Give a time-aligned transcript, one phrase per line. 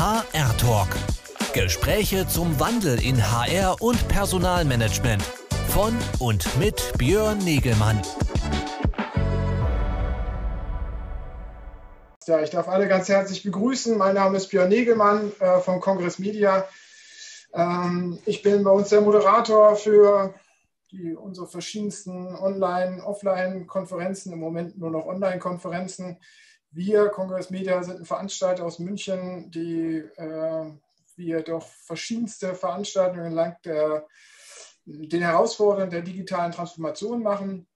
[0.00, 0.88] HR Talk.
[1.52, 5.22] Gespräche zum Wandel in HR und Personalmanagement.
[5.68, 8.00] Von und mit Björn Negelmann.
[12.26, 13.98] Ja, ich darf alle ganz herzlich begrüßen.
[13.98, 16.66] Mein Name ist Björn Negelmann äh, von Kongress Media.
[17.52, 20.32] Ähm, ich bin bei uns der Moderator für
[20.92, 26.16] die, unsere verschiedensten Online-, Offline-Konferenzen, im Moment nur noch Online-Konferenzen.
[26.72, 30.72] Wir, Kongress Media, sind ein Veranstalter aus München, die äh,
[31.16, 34.06] wir doch verschiedenste Veranstaltungen entlang der,
[34.84, 37.66] den Herausforderungen der digitalen Transformation machen.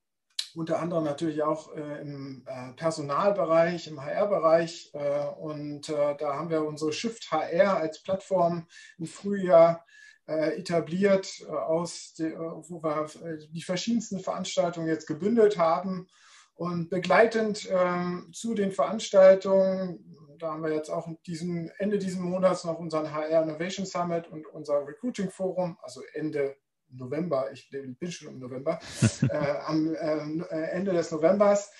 [0.54, 4.92] Unter anderem natürlich auch äh, im äh, Personalbereich, im HR-Bereich.
[4.94, 8.68] Äh, und äh, da haben wir unsere Shift HR als Plattform
[8.98, 9.84] im Frühjahr
[10.28, 13.08] äh, etabliert, aus de, wo wir
[13.52, 16.06] die verschiedensten Veranstaltungen jetzt gebündelt haben
[16.54, 22.64] und begleitend ähm, zu den Veranstaltungen, da haben wir jetzt auch diesem, Ende dieses Monats
[22.64, 26.56] noch unseren HR Innovation Summit und unser Recruiting Forum, also Ende
[26.88, 28.78] November, ich bin schon im November,
[29.28, 31.70] äh, am äh, Ende des Novembers.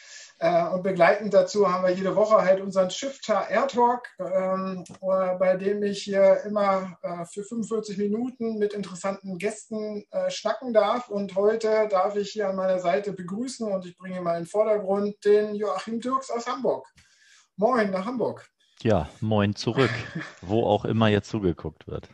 [0.44, 5.38] Äh, und begleitend dazu haben wir jede Woche halt unseren Shifter Air Talk, ähm, äh,
[5.38, 11.08] bei dem ich hier immer äh, für 45 Minuten mit interessanten Gästen schnacken darf.
[11.08, 14.46] Und heute darf ich hier an meiner Seite begrüßen und ich bringe mal in den
[14.46, 16.86] Vordergrund den Joachim Dirks aus Hamburg.
[17.56, 18.46] Moin nach Hamburg.
[18.82, 19.90] Ja, moin zurück,
[20.42, 22.08] wo auch immer jetzt zugeguckt wird.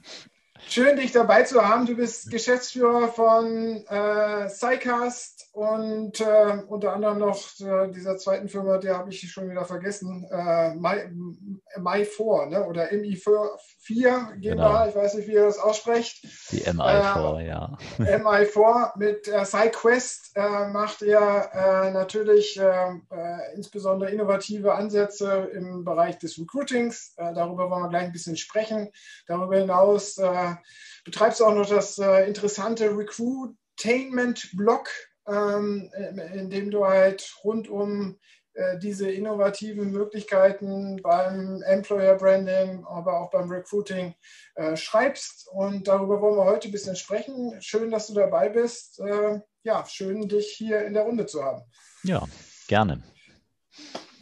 [0.72, 1.84] Schön, dich dabei zu haben.
[1.84, 8.78] Du bist Geschäftsführer von äh, SciCast und äh, unter anderem noch äh, dieser zweiten Firma,
[8.78, 10.70] die habe ich schon wieder vergessen, äh,
[11.78, 12.66] Mi4 ne?
[12.66, 13.50] oder MI4
[13.86, 14.88] GmbH, genau.
[14.88, 16.24] ich weiß nicht, wie ihr das aussprecht.
[16.52, 17.76] Die MI4, äh, ja.
[17.98, 21.20] MI4 mit äh, SciQuest äh, macht ihr
[21.92, 22.58] natürlich
[23.54, 27.14] insbesondere innovative Ansätze im Bereich des Recruitings.
[27.16, 28.88] darüber wollen wir gleich ein bisschen sprechen.
[29.26, 30.18] Darüber hinaus
[31.04, 34.88] betreibst auch noch das interessante Recruitainment-Blog
[35.28, 35.90] ähm,
[36.34, 38.18] in dem du halt rund um
[38.54, 44.14] äh, diese innovativen Möglichkeiten beim Employer Branding, aber auch beim Recruiting
[44.56, 45.48] äh, schreibst.
[45.48, 47.56] Und darüber wollen wir heute ein bisschen sprechen.
[47.60, 49.00] Schön, dass du dabei bist.
[49.00, 51.62] Äh, ja, schön, dich hier in der Runde zu haben.
[52.02, 52.26] Ja,
[52.68, 53.02] gerne.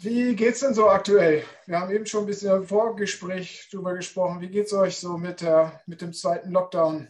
[0.02, 1.44] Wie geht es denn so aktuell?
[1.66, 4.40] Wir haben eben schon ein bisschen im Vorgespräch darüber gesprochen.
[4.40, 7.08] Wie geht es euch so mit, der, mit dem zweiten Lockdown,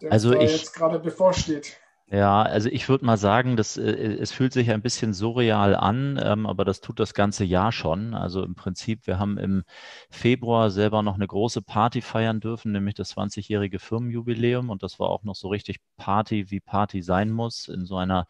[0.00, 1.76] der also ich, jetzt gerade bevorsteht?
[2.10, 6.18] Ja, also ich würde mal sagen, dass, äh, es fühlt sich ein bisschen surreal an,
[6.22, 8.14] ähm, aber das tut das ganze Jahr schon.
[8.14, 9.64] Also im Prinzip, wir haben im
[10.08, 14.70] Februar selber noch eine große Party feiern dürfen, nämlich das 20-jährige Firmenjubiläum.
[14.70, 18.26] Und das war auch noch so richtig Party, wie Party sein muss, in so einer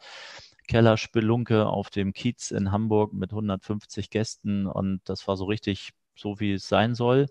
[0.69, 4.67] Kellerspelunke auf dem Kiez in Hamburg mit 150 Gästen.
[4.67, 7.25] Und das war so richtig so, wie es sein soll.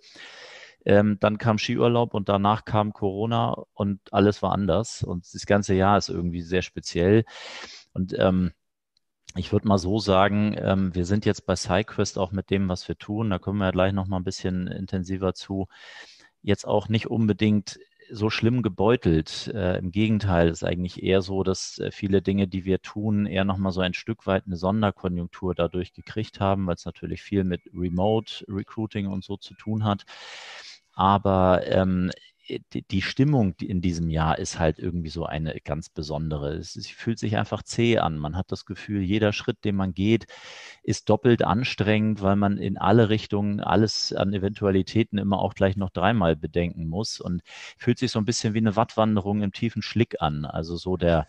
[0.84, 5.04] Ähm, dann kam Skiurlaub und danach kam Corona und alles war anders.
[5.04, 7.24] Und das ganze Jahr ist irgendwie sehr speziell.
[7.92, 8.52] Und ähm,
[9.36, 12.88] ich würde mal so sagen, ähm, wir sind jetzt bei SciQuest auch mit dem, was
[12.88, 13.30] wir tun.
[13.30, 15.68] Da kommen wir ja gleich noch mal ein bisschen intensiver zu.
[16.42, 17.78] Jetzt auch nicht unbedingt
[18.10, 19.50] so schlimm gebeutelt.
[19.54, 23.44] Äh, Im Gegenteil, ist eigentlich eher so, dass äh, viele Dinge, die wir tun, eher
[23.44, 27.62] nochmal so ein Stück weit eine Sonderkonjunktur dadurch gekriegt haben, weil es natürlich viel mit
[27.74, 30.04] Remote Recruiting und so zu tun hat.
[30.94, 32.10] Aber ähm,
[32.48, 36.54] die, Stimmung in diesem Jahr ist halt irgendwie so eine ganz besondere.
[36.54, 38.18] Es, es, fühlt sich einfach zäh an.
[38.18, 40.26] Man hat das Gefühl, jeder Schritt, den man geht,
[40.82, 45.90] ist doppelt anstrengend, weil man in alle Richtungen alles an Eventualitäten immer auch gleich noch
[45.90, 47.42] dreimal bedenken muss und
[47.76, 50.44] fühlt sich so ein bisschen wie eine Wattwanderung im tiefen Schlick an.
[50.44, 51.26] Also so der,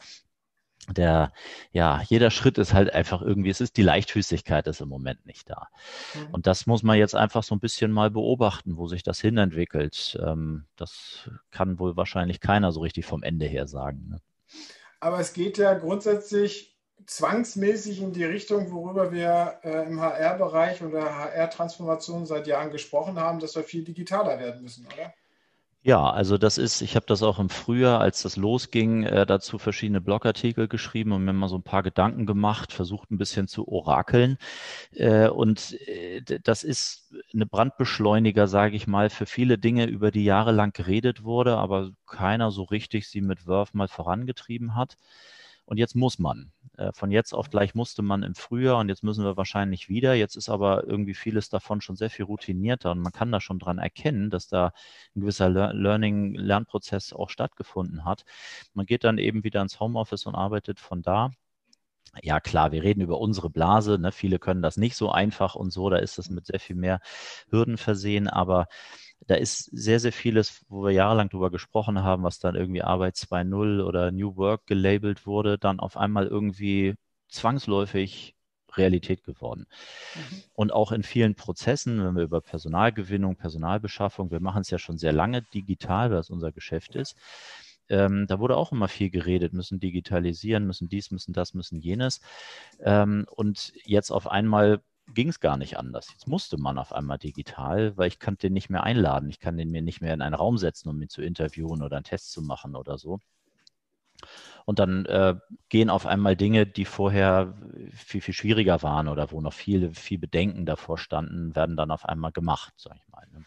[0.94, 1.31] der,
[1.72, 5.50] ja, jeder Schritt ist halt einfach irgendwie, es ist die Leichtfüßigkeit ist im Moment nicht
[5.50, 5.67] da.
[6.16, 6.33] Mhm.
[6.33, 10.19] Und das muss man jetzt einfach so ein bisschen mal beobachten, wo sich das hinentwickelt.
[10.22, 14.07] Ähm, das kann wohl wahrscheinlich keiner so richtig vom Ende her sagen.
[14.09, 14.22] Ne?
[15.00, 16.75] Aber es geht ja grundsätzlich
[17.06, 23.39] zwangsmäßig in die Richtung, worüber wir äh, im HR-Bereich oder HR-Transformation seit Jahren gesprochen haben,
[23.39, 25.13] dass wir viel digitaler werden müssen, oder?
[25.81, 29.57] Ja, also das ist, ich habe das auch im Frühjahr, als das losging, äh, dazu
[29.57, 33.65] verschiedene Blogartikel geschrieben und mir mal so ein paar Gedanken gemacht, versucht ein bisschen zu
[33.67, 34.37] orakeln.
[34.93, 40.23] Äh, und äh, das ist eine Brandbeschleuniger, sage ich mal, für viele Dinge, über die
[40.25, 44.97] jahrelang geredet wurde, aber keiner so richtig sie mit Wurf mal vorangetrieben hat.
[45.69, 46.51] Und jetzt muss man.
[46.77, 50.16] Äh, von jetzt auf gleich musste man im Frühjahr und jetzt müssen wir wahrscheinlich wieder.
[50.16, 53.60] Jetzt ist aber irgendwie vieles davon schon sehr viel routinierter und man kann da schon
[53.60, 54.74] dran erkennen, dass da
[55.16, 58.25] ein gewisser Learning, Lernprozess auch stattgefunden hat.
[58.74, 61.30] Man geht dann eben wieder ins Homeoffice und arbeitet von da.
[62.21, 64.00] Ja klar, wir reden über unsere Blase.
[64.00, 64.11] Ne?
[64.11, 65.89] Viele können das nicht so einfach und so.
[65.89, 67.00] Da ist das mit sehr viel mehr
[67.50, 68.27] Hürden versehen.
[68.27, 68.67] Aber
[69.27, 73.15] da ist sehr, sehr vieles, wo wir jahrelang drüber gesprochen haben, was dann irgendwie Arbeit
[73.15, 76.95] 2.0 oder New Work gelabelt wurde, dann auf einmal irgendwie
[77.27, 78.35] zwangsläufig
[78.75, 79.65] Realität geworden.
[80.15, 80.44] Mhm.
[80.53, 84.97] Und auch in vielen Prozessen, wenn wir über Personalgewinnung, Personalbeschaffung, wir machen es ja schon
[84.97, 87.15] sehr lange digital, weil es unser Geschäft ist,
[87.89, 92.21] ähm, da wurde auch immer viel geredet, müssen digitalisieren, müssen dies, müssen das, müssen jenes.
[92.81, 94.81] Ähm, und jetzt auf einmal
[95.13, 96.09] ging es gar nicht anders.
[96.12, 99.30] Jetzt musste man auf einmal digital, weil ich kann den nicht mehr einladen.
[99.30, 101.97] Ich kann den mir nicht mehr in einen Raum setzen, um ihn zu interviewen oder
[101.97, 103.19] einen Test zu machen oder so.
[104.65, 105.36] Und dann äh,
[105.69, 107.57] gehen auf einmal Dinge, die vorher
[107.91, 112.06] viel, viel schwieriger waren oder wo noch viele, viel Bedenken davor standen, werden dann auf
[112.06, 113.25] einmal gemacht, sag ich mal.
[113.31, 113.39] Ne?
[113.39, 113.45] Mhm.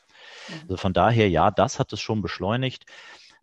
[0.63, 2.87] Also von daher, ja, das hat es schon beschleunigt.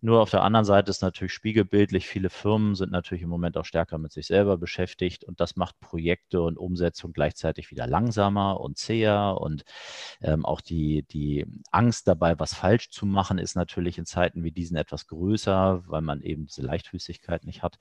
[0.02, 3.66] Nur auf der anderen Seite ist natürlich spiegelbildlich, viele Firmen sind natürlich im Moment auch
[3.66, 8.78] stärker mit sich selber beschäftigt und das macht Projekte und Umsetzung gleichzeitig wieder langsamer und
[8.78, 9.66] zäher und
[10.22, 14.52] ähm, auch die, die Angst dabei, was falsch zu machen, ist natürlich in Zeiten wie
[14.52, 17.78] diesen etwas größer, weil man eben diese Leichtfüßigkeit nicht hat.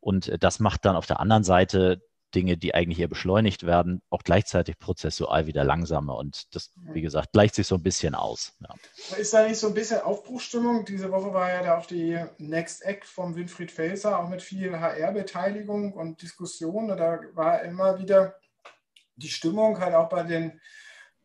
[0.00, 2.02] Und äh, das macht dann auf der anderen Seite
[2.34, 6.16] Dinge, die eigentlich eher beschleunigt werden, auch gleichzeitig prozessual wieder langsamer.
[6.16, 8.54] Und das, wie gesagt, gleicht sich so ein bisschen aus.
[8.60, 9.16] Ja.
[9.16, 10.84] Ist da nicht so ein bisschen Aufbruchstimmung?
[10.84, 14.78] Diese Woche war ja da auch die Next Act von Winfried Felser, auch mit viel
[14.78, 16.88] HR-Beteiligung und Diskussion.
[16.88, 18.36] Da war immer wieder
[19.16, 20.60] die Stimmung halt auch bei den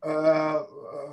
[0.03, 0.59] äh,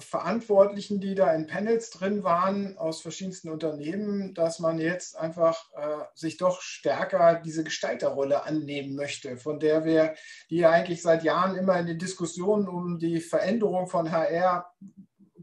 [0.00, 6.04] Verantwortlichen, die da in Panels drin waren aus verschiedensten Unternehmen, dass man jetzt einfach äh,
[6.14, 10.14] sich doch stärker diese Gestalterrolle annehmen möchte, von der wir,
[10.50, 14.72] die ja eigentlich seit Jahren immer in den Diskussionen um die Veränderung von HR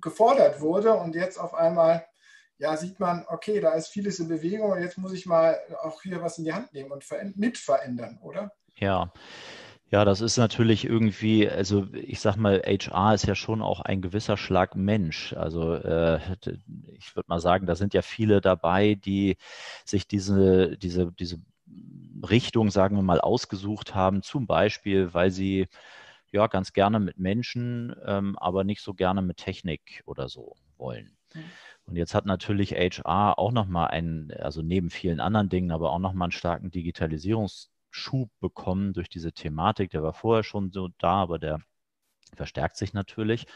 [0.01, 2.05] gefordert wurde und jetzt auf einmal
[2.59, 6.01] ja, sieht man, okay, da ist vieles in Bewegung und jetzt muss ich mal auch
[6.01, 7.05] hier was in die Hand nehmen und
[7.35, 8.51] mit verändern, oder?
[8.75, 9.11] Ja,
[9.89, 14.01] ja, das ist natürlich irgendwie, also ich sag mal, HR ist ja schon auch ein
[14.01, 15.33] gewisser Schlag Mensch.
[15.33, 16.19] Also äh,
[16.97, 19.37] ich würde mal sagen, da sind ja viele dabei, die
[19.85, 21.39] sich diese, diese, diese
[22.29, 25.67] Richtung, sagen wir mal, ausgesucht haben, zum Beispiel, weil sie
[26.31, 31.15] ja ganz gerne mit Menschen, ähm, aber nicht so gerne mit Technik oder so wollen.
[31.33, 31.43] Mhm.
[31.85, 35.99] Und jetzt hat natürlich HR auch nochmal einen, also neben vielen anderen Dingen, aber auch
[35.99, 39.91] nochmal einen starken Digitalisierungs- Schub bekommen durch diese Thematik.
[39.91, 41.59] Der war vorher schon so da, aber der
[42.35, 43.47] verstärkt sich natürlich.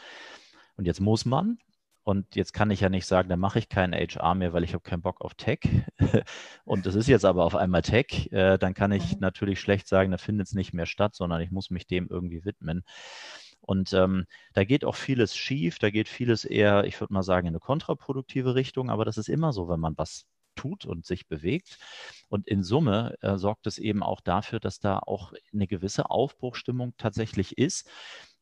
[0.76, 1.58] Und jetzt muss man,
[2.04, 4.74] und jetzt kann ich ja nicht sagen, da mache ich keinen HR mehr, weil ich
[4.74, 5.60] habe keinen Bock auf Tech.
[6.64, 8.30] und es ist jetzt aber auf einmal Tech.
[8.32, 9.20] Äh, dann kann ich mhm.
[9.20, 12.44] natürlich schlecht sagen, da findet es nicht mehr statt, sondern ich muss mich dem irgendwie
[12.44, 12.84] widmen.
[13.60, 17.46] Und ähm, da geht auch vieles schief, da geht vieles eher, ich würde mal sagen,
[17.46, 21.28] in eine kontraproduktive Richtung, aber das ist immer so, wenn man was tut und sich
[21.28, 21.78] bewegt.
[22.28, 26.94] Und in Summe äh, sorgt es eben auch dafür, dass da auch eine gewisse Aufbruchstimmung
[26.96, 27.88] tatsächlich ist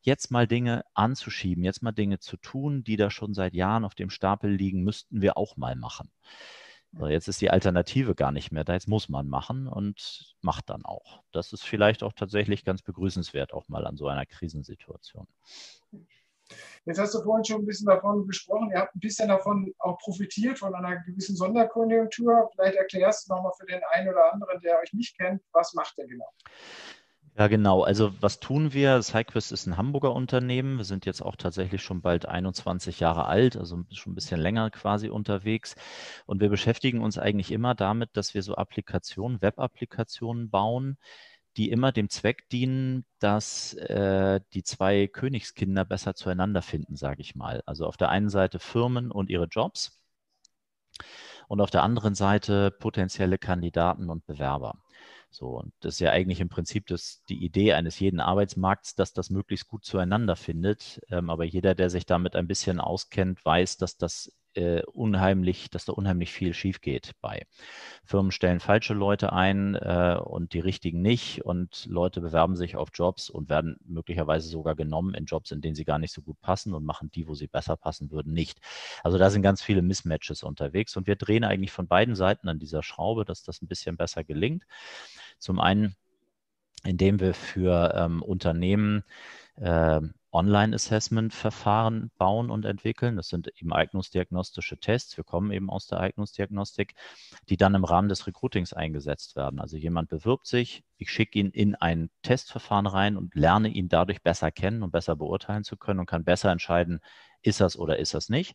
[0.02, 3.94] jetzt mal Dinge anzuschieben, jetzt mal Dinge zu tun, die da schon seit Jahren auf
[3.94, 6.10] dem Stapel liegen, müssten wir auch mal machen.
[6.92, 10.70] So, jetzt ist die Alternative gar nicht mehr da, jetzt muss man machen und macht
[10.70, 11.22] dann auch.
[11.30, 15.28] Das ist vielleicht auch tatsächlich ganz begrüßenswert, auch mal an so einer Krisensituation.
[16.84, 19.98] Jetzt hast du vorhin schon ein bisschen davon gesprochen, ihr habt ein bisschen davon auch
[19.98, 22.50] profitiert, von einer gewissen Sonderkonjunktur.
[22.54, 25.98] Vielleicht erklärst du nochmal für den einen oder anderen, der euch nicht kennt, was macht
[25.98, 26.32] ihr genau?
[27.36, 27.82] Ja, genau.
[27.84, 29.00] Also was tun wir?
[29.02, 30.76] Cyquist ist ein Hamburger Unternehmen.
[30.78, 34.70] Wir sind jetzt auch tatsächlich schon bald 21 Jahre alt, also schon ein bisschen länger
[34.70, 35.74] quasi unterwegs.
[36.26, 40.98] Und wir beschäftigen uns eigentlich immer damit, dass wir so Applikationen, Web-Applikationen bauen,
[41.56, 47.34] die immer dem Zweck dienen, dass äh, die zwei Königskinder besser zueinander finden, sage ich
[47.34, 47.62] mal.
[47.66, 50.00] Also auf der einen Seite Firmen und ihre Jobs
[51.48, 54.76] und auf der anderen Seite potenzielle Kandidaten und Bewerber.
[55.30, 59.12] So, und das ist ja eigentlich im Prinzip das, die Idee eines jeden Arbeitsmarkts, dass
[59.12, 61.00] das möglichst gut zueinander findet.
[61.10, 65.84] Ähm, aber jeder, der sich damit ein bisschen auskennt, weiß, dass das äh, unheimlich, dass
[65.84, 67.46] da unheimlich viel schief geht bei.
[68.04, 72.88] Firmen stellen falsche Leute ein äh, und die richtigen nicht und Leute bewerben sich auf
[72.92, 76.40] Jobs und werden möglicherweise sogar genommen in Jobs, in denen sie gar nicht so gut
[76.40, 78.58] passen und machen die, wo sie besser passen würden, nicht.
[79.02, 82.58] Also da sind ganz viele Mismatches unterwegs und wir drehen eigentlich von beiden Seiten an
[82.58, 84.64] dieser Schraube, dass das ein bisschen besser gelingt.
[85.38, 85.96] Zum einen,
[86.84, 89.04] indem wir für ähm, Unternehmen
[89.56, 90.00] äh,
[90.32, 93.16] Online-Assessment-Verfahren bauen und entwickeln.
[93.16, 95.16] Das sind eben eignungsdiagnostische Tests.
[95.16, 96.94] Wir kommen eben aus der Eignungsdiagnostik,
[97.48, 99.60] die dann im Rahmen des Recruitings eingesetzt werden.
[99.60, 104.22] Also jemand bewirbt sich, ich schicke ihn in ein Testverfahren rein und lerne ihn dadurch
[104.22, 107.00] besser kennen und besser beurteilen zu können und kann besser entscheiden,
[107.42, 108.54] ist das oder ist das nicht.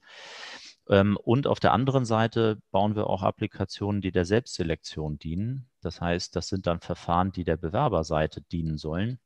[0.87, 5.69] Ähm, und auf der anderen Seite bauen wir auch Applikationen, die der Selbstselektion dienen.
[5.81, 9.19] Das heißt, das sind dann Verfahren, die der Bewerberseite dienen sollen,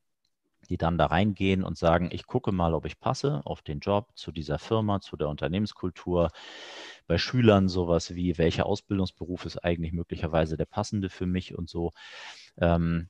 [0.70, 4.10] die dann da reingehen und sagen, ich gucke mal, ob ich passe auf den Job,
[4.16, 6.30] zu dieser Firma, zu der Unternehmenskultur.
[7.08, 11.92] Bei Schülern sowas wie, welcher Ausbildungsberuf ist eigentlich möglicherweise der passende für mich und so.
[12.58, 13.10] Ähm,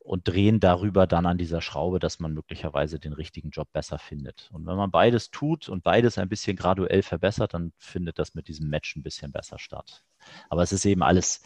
[0.00, 4.50] und drehen darüber dann an dieser Schraube, dass man möglicherweise den richtigen Job besser findet.
[4.52, 8.48] Und wenn man beides tut und beides ein bisschen graduell verbessert, dann findet das mit
[8.48, 10.04] diesem Match ein bisschen besser statt.
[10.48, 11.42] Aber es ist eben alles,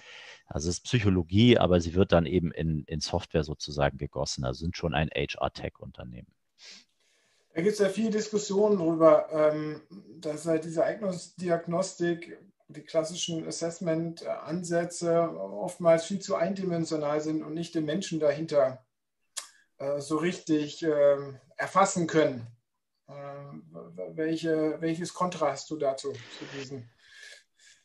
[0.47, 4.45] also es ist Psychologie, aber sie wird dann eben in, in Software sozusagen gegossen.
[4.45, 6.33] Also sind schon ein HR-Tech-Unternehmen.
[7.55, 9.83] Da gibt es ja viele Diskussionen darüber, ähm,
[10.21, 12.39] dass halt diese Eignungsdiagnostik
[12.73, 18.85] die klassischen Assessment-Ansätze oftmals viel zu eindimensional sind und nicht den Menschen dahinter
[19.79, 21.17] äh, so richtig äh,
[21.57, 22.47] erfassen können.
[23.09, 23.12] Äh,
[24.14, 26.88] welche, welches Kontra hast du dazu, zu diesen?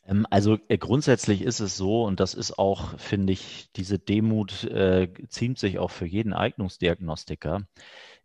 [0.04, 4.64] Ähm, also äh, grundsätzlich ist es so, und das ist auch, finde ich, diese Demut
[4.64, 7.66] äh, ziemt sich auch für jeden Eignungsdiagnostiker.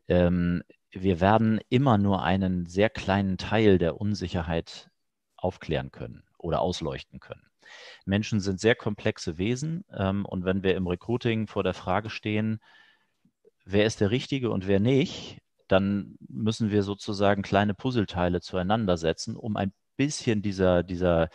[0.08, 4.91] Ähm, wir werden immer nur einen sehr kleinen Teil der Unsicherheit
[5.36, 7.46] aufklären können oder ausleuchten können.
[8.06, 12.60] Menschen sind sehr komplexe Wesen ähm, und wenn wir im Recruiting vor der Frage stehen,
[13.66, 19.36] wer ist der Richtige und wer nicht, dann müssen wir sozusagen kleine Puzzleteile zueinander setzen,
[19.36, 21.30] um ein bisschen dieser, dieser,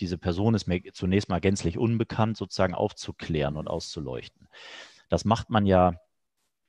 [0.00, 4.48] diese Person ist mir zunächst mal gänzlich unbekannt, sozusagen aufzuklären und auszuleuchten.
[5.08, 5.94] Das macht man ja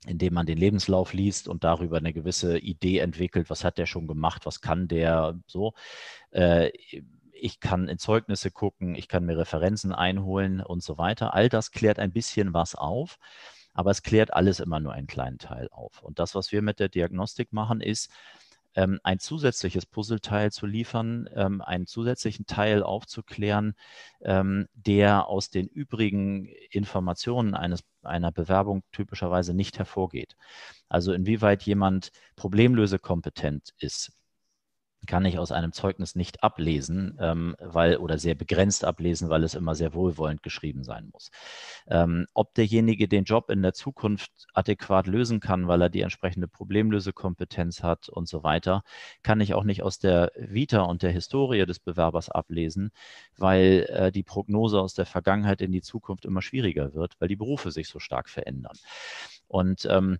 [0.06, 4.08] indem man den Lebenslauf liest und darüber eine gewisse Idee entwickelt, was hat der schon
[4.08, 5.74] gemacht, was kann der so.
[6.32, 6.72] Äh,
[7.43, 11.33] ich kann in Zeugnisse gucken, ich kann mir Referenzen einholen und so weiter.
[11.33, 13.17] All das klärt ein bisschen was auf,
[13.73, 16.01] aber es klärt alles immer nur einen kleinen Teil auf.
[16.03, 18.09] Und das, was wir mit der Diagnostik machen, ist,
[18.75, 23.75] ähm, ein zusätzliches Puzzleteil zu liefern, ähm, einen zusätzlichen Teil aufzuklären,
[24.21, 30.38] ähm, der aus den übrigen Informationen eines, einer Bewerbung typischerweise nicht hervorgeht.
[30.88, 34.13] Also inwieweit jemand problemlösekompetent ist,
[35.07, 39.53] kann ich aus einem Zeugnis nicht ablesen, ähm, weil oder sehr begrenzt ablesen, weil es
[39.53, 41.31] immer sehr wohlwollend geschrieben sein muss.
[41.88, 46.48] Ähm, ob derjenige den Job in der Zukunft adäquat lösen kann, weil er die entsprechende
[46.48, 48.83] Problemlösekompetenz hat und so weiter,
[49.24, 52.91] kann ich auch nicht aus der Vita und der Historie des Bewerbers ablesen,
[53.38, 57.36] weil äh, die Prognose aus der Vergangenheit in die Zukunft immer schwieriger wird, weil die
[57.36, 58.77] Berufe sich so stark verändern.
[59.48, 60.17] Und ähm,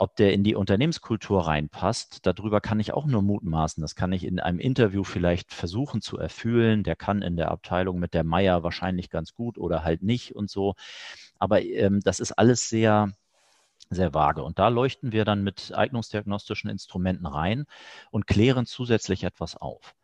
[0.00, 3.82] ob der in die Unternehmenskultur reinpasst, darüber kann ich auch nur mutmaßen.
[3.82, 6.84] Das kann ich in einem Interview vielleicht versuchen zu erfüllen.
[6.84, 10.48] Der kann in der Abteilung mit der Meier wahrscheinlich ganz gut oder halt nicht und
[10.48, 10.74] so.
[11.38, 13.12] Aber ähm, das ist alles sehr,
[13.90, 14.42] sehr vage.
[14.42, 17.66] Und da leuchten wir dann mit eignungsdiagnostischen Instrumenten rein
[18.10, 19.94] und klären zusätzlich etwas auf.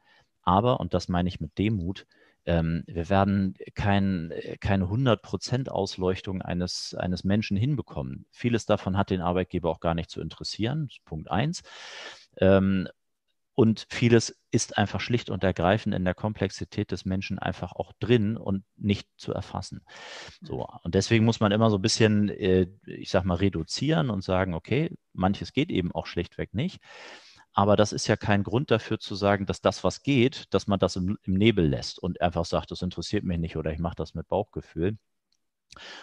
[0.43, 2.07] Aber, und das meine ich mit Demut,
[2.47, 8.27] ähm, wir werden kein, keine 100% Ausleuchtung eines, eines Menschen hinbekommen.
[8.31, 11.63] Vieles davon hat den Arbeitgeber auch gar nicht zu interessieren, Punkt eins.
[12.39, 12.89] Ähm,
[13.57, 18.37] und vieles ist einfach schlicht und ergreifend in der Komplexität des Menschen einfach auch drin
[18.37, 19.81] und nicht zu erfassen.
[20.43, 20.67] So.
[20.83, 24.53] Und deswegen muss man immer so ein bisschen, äh, ich sag mal, reduzieren und sagen,
[24.53, 26.81] okay, manches geht eben auch schlichtweg nicht.
[27.57, 30.79] Aber das ist ja kein Grund dafür zu sagen, dass das, was geht, dass man
[30.79, 33.95] das im, im Nebel lässt und einfach sagt, das interessiert mich nicht oder ich mache
[33.97, 34.99] das mit Bauchgefühl.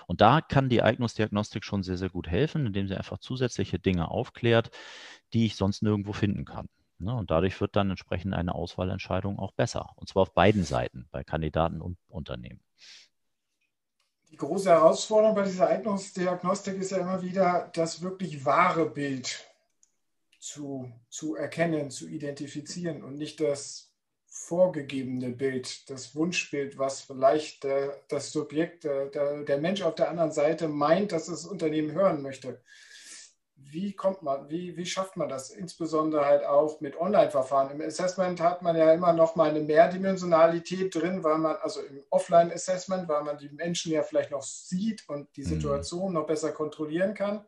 [0.07, 4.09] Und da kann die Eignungsdiagnostik schon sehr, sehr gut helfen, indem sie einfach zusätzliche Dinge
[4.09, 4.71] aufklärt,
[5.33, 6.69] die ich sonst nirgendwo finden kann.
[6.97, 7.13] Ne?
[7.15, 9.91] Und dadurch wird dann entsprechend eine Auswahlentscheidung auch besser.
[9.95, 12.61] Und zwar auf beiden Seiten, bei Kandidaten und Unternehmen.
[14.31, 19.52] Die große Herausforderung bei dieser Eignungsdiagnostik ist ja immer wieder das wirklich wahre Bild
[20.43, 23.93] zu, zu erkennen, zu identifizieren und nicht das
[24.25, 29.05] vorgegebene Bild, das Wunschbild, was vielleicht äh, das Subjekt, der,
[29.43, 32.61] der Mensch auf der anderen Seite meint, dass das Unternehmen hören möchte.
[33.55, 35.49] Wie kommt man, wie, wie schafft man das?
[35.49, 37.71] Insbesondere halt auch mit Online-Verfahren.
[37.71, 42.03] Im Assessment hat man ja immer noch mal eine Mehrdimensionalität drin, weil man, also im
[42.09, 45.47] Offline-Assessment, weil man die Menschen ja vielleicht noch sieht und die mhm.
[45.47, 46.15] Situation mhm.
[46.15, 47.45] noch besser kontrollieren kann.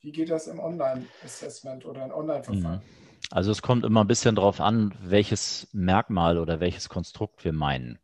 [0.00, 2.76] Wie geht das im Online-Assessment oder im Online-Verfahren?
[2.76, 3.08] Mhm.
[3.30, 7.98] Also es kommt immer ein bisschen darauf an, welches Merkmal oder welches Konstrukt wir meinen.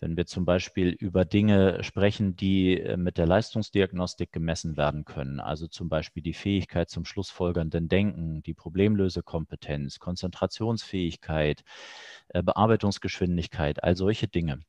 [0.00, 5.40] Wenn wir zum Beispiel über Dinge sprechen, die äh, mit der Leistungsdiagnostik gemessen werden können,
[5.40, 11.64] also zum Beispiel die Fähigkeit zum schlussfolgernden Denken, die Problemlösekompetenz, Konzentrationsfähigkeit,
[12.28, 14.60] äh, Bearbeitungsgeschwindigkeit, all solche Dinge,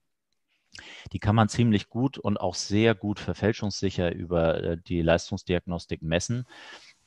[1.11, 6.45] die kann man ziemlich gut und auch sehr gut verfälschungssicher über äh, die Leistungsdiagnostik messen,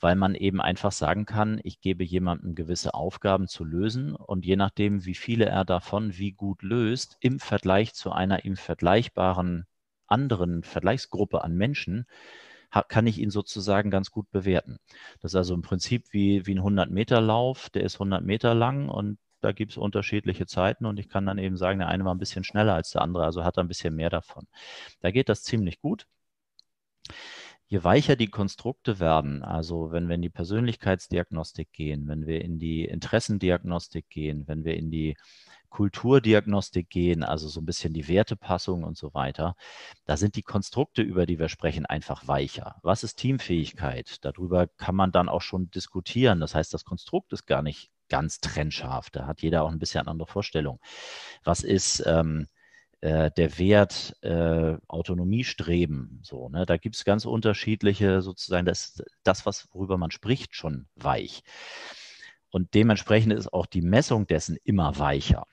[0.01, 4.57] weil man eben einfach sagen kann, ich gebe jemandem gewisse Aufgaben zu lösen und je
[4.57, 9.67] nachdem, wie viele er davon wie gut löst, im Vergleich zu einer ihm vergleichbaren
[10.07, 12.07] anderen Vergleichsgruppe an Menschen,
[12.89, 14.79] kann ich ihn sozusagen ganz gut bewerten.
[15.21, 19.19] Das ist also im Prinzip wie, wie ein 100-Meter-Lauf, der ist 100 Meter lang und
[19.43, 22.19] da gibt es unterschiedliche Zeiten und ich kann dann eben sagen, der eine war ein
[22.19, 24.47] bisschen schneller als der andere, also hat er ein bisschen mehr davon.
[25.01, 26.07] Da geht das ziemlich gut.
[27.67, 32.59] Je weicher die Konstrukte werden, also wenn wir in die Persönlichkeitsdiagnostik gehen, wenn wir in
[32.59, 35.17] die Interessendiagnostik gehen, wenn wir in die
[35.71, 39.57] Kulturdiagnostik gehen, also so ein bisschen die Wertepassung und so weiter,
[40.05, 42.77] da sind die Konstrukte, über die wir sprechen, einfach weicher.
[42.83, 44.19] Was ist Teamfähigkeit?
[44.23, 46.41] Darüber kann man dann auch schon diskutieren.
[46.41, 49.11] Das heißt, das Konstrukt ist gar nicht ganz trennscharf.
[49.11, 50.81] Da hat jeder auch ein bisschen andere Vorstellung.
[51.45, 52.47] Was ist ähm,
[53.01, 56.21] äh, der Wert äh, Autonomiestreben?
[56.23, 56.67] So, ne?
[56.67, 61.43] Da gibt es ganz unterschiedliche, sozusagen, das, das, was, worüber man spricht, schon weich.
[62.51, 65.47] Und dementsprechend ist auch die Messung dessen immer weicher.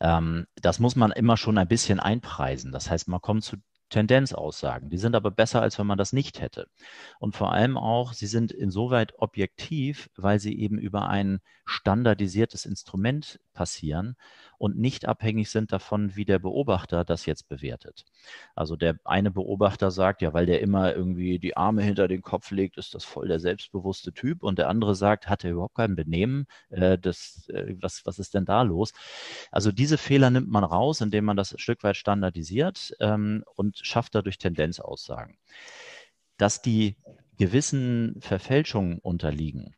[0.00, 2.72] Ähm, das muss man immer schon ein bisschen einpreisen.
[2.72, 3.56] Das heißt, man kommt zu
[3.90, 4.88] Tendenzaussagen.
[4.88, 6.68] Die sind aber besser, als wenn man das nicht hätte.
[7.18, 13.40] Und vor allem auch, sie sind insoweit objektiv, weil sie eben über ein standardisiertes Instrument
[13.52, 14.16] passieren
[14.60, 18.04] und nicht abhängig sind davon, wie der Beobachter das jetzt bewertet.
[18.54, 22.50] Also der eine Beobachter sagt, ja, weil der immer irgendwie die Arme hinter den Kopf
[22.50, 24.42] legt, ist das voll der selbstbewusste Typ.
[24.42, 26.44] Und der andere sagt, hat er überhaupt kein Benehmen?
[26.68, 28.92] Äh, das, äh, was, was ist denn da los?
[29.50, 33.78] Also diese Fehler nimmt man raus, indem man das ein Stück weit standardisiert ähm, und
[33.78, 35.38] schafft dadurch Tendenzaussagen.
[36.36, 36.98] Dass die
[37.38, 39.74] gewissen Verfälschungen unterliegen,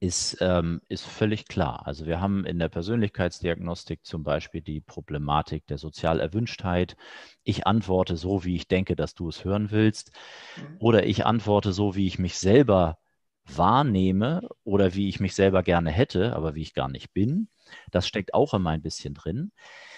[0.00, 1.86] ist, ähm, ist völlig klar.
[1.86, 6.96] Also wir haben in der Persönlichkeitsdiagnostik zum Beispiel die Problematik der Sozialerwünschtheit.
[7.42, 10.12] Ich antworte so, wie ich denke, dass du es hören willst.
[10.56, 10.76] Mhm.
[10.78, 12.98] Oder ich antworte so, wie ich mich selber
[13.44, 17.48] wahrnehme oder wie ich mich selber gerne hätte, aber wie ich gar nicht bin.
[17.90, 19.52] Das steckt auch immer ein bisschen drin.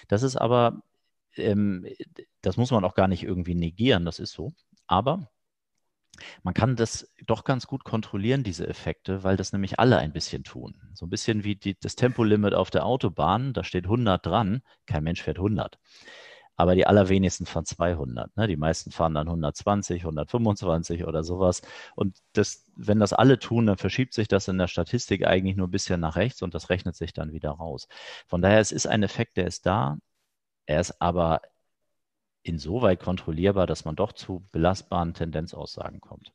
[0.07, 0.81] Das ist aber,
[1.35, 1.85] ähm,
[2.41, 4.53] das muss man auch gar nicht irgendwie negieren, das ist so.
[4.87, 5.29] Aber
[6.43, 10.43] man kann das doch ganz gut kontrollieren, diese Effekte, weil das nämlich alle ein bisschen
[10.43, 10.75] tun.
[10.93, 15.03] So ein bisschen wie die, das Tempolimit auf der Autobahn, da steht 100 dran, kein
[15.03, 15.79] Mensch fährt 100.
[16.57, 18.35] Aber die allerwenigsten fahren 200.
[18.37, 18.47] Ne?
[18.47, 21.61] Die meisten fahren dann 120, 125 oder sowas.
[21.95, 25.67] Und das, wenn das alle tun, dann verschiebt sich das in der Statistik eigentlich nur
[25.67, 27.87] ein bisschen nach rechts und das rechnet sich dann wieder raus.
[28.27, 29.97] Von daher, es ist ein Effekt, der ist da.
[30.67, 31.41] Er ist aber
[32.43, 36.33] insoweit kontrollierbar, dass man doch zu belastbaren Tendenzaussagen kommt.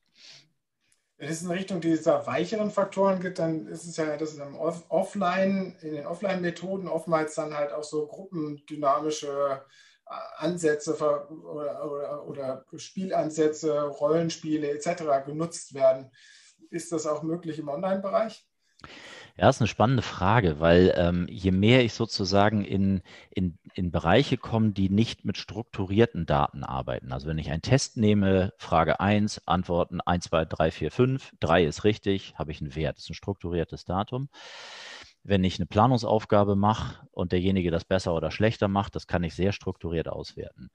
[1.18, 4.54] Wenn es in Richtung dieser weicheren Faktoren geht, dann ist es ja, dass es im
[4.54, 9.62] Offline, in den Offline-Methoden oftmals dann halt auch so gruppendynamische
[10.06, 15.24] äh, Ansätze oder, oder, oder Spielansätze, Rollenspiele etc.
[15.24, 16.10] genutzt werden.
[16.68, 18.46] Ist das auch möglich im Online-Bereich?
[19.38, 24.38] Ja, ist eine spannende Frage, weil ähm, je mehr ich sozusagen in, in, in Bereiche
[24.38, 27.12] komme, die nicht mit strukturierten Daten arbeiten.
[27.12, 31.64] Also wenn ich einen Test nehme, Frage 1, Antworten 1, 2, 3, 4, 5, 3
[31.64, 34.30] ist richtig, habe ich einen Wert, das ist ein strukturiertes Datum.
[35.22, 39.34] Wenn ich eine Planungsaufgabe mache und derjenige das besser oder schlechter macht, das kann ich
[39.34, 40.70] sehr strukturiert auswerten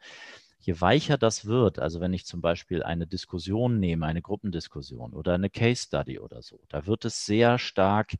[0.61, 5.33] je weicher das wird, also wenn ich zum Beispiel eine Diskussion nehme, eine Gruppendiskussion oder
[5.33, 8.13] eine Case Study oder so, da wird es sehr stark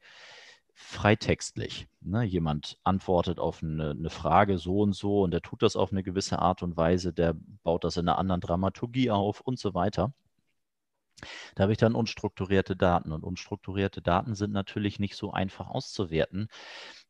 [0.73, 1.87] freitextlich.
[2.01, 2.23] Ne?
[2.23, 6.01] Jemand antwortet auf eine, eine, Frage so und so und der tut das auf eine
[6.01, 10.11] gewisse Art und Weise, der baut das in einer anderen Dramaturgie auf und so weiter.
[11.53, 16.47] Da habe ich dann unstrukturierte Daten und unstrukturierte Daten sind natürlich nicht so einfach auszuwerten.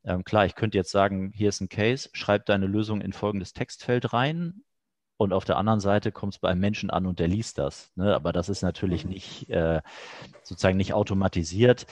[0.04, 3.54] Ähm, klar, ich könnte jetzt sagen, hier ist ein Case, schreib deine Lösung in folgendes
[3.54, 4.63] Textfeld rein
[5.21, 7.91] und auf der anderen Seite kommt es bei einem Menschen an und der liest das.
[7.95, 8.15] Ne?
[8.15, 9.12] Aber das ist natürlich mhm.
[9.12, 9.81] nicht äh,
[10.41, 11.86] sozusagen nicht automatisiert.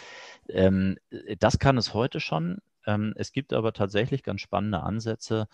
[0.47, 0.97] Ähm,
[1.37, 2.57] das kann es heute schon.
[2.87, 5.47] Ähm, es gibt aber tatsächlich ganz spannende Ansätze,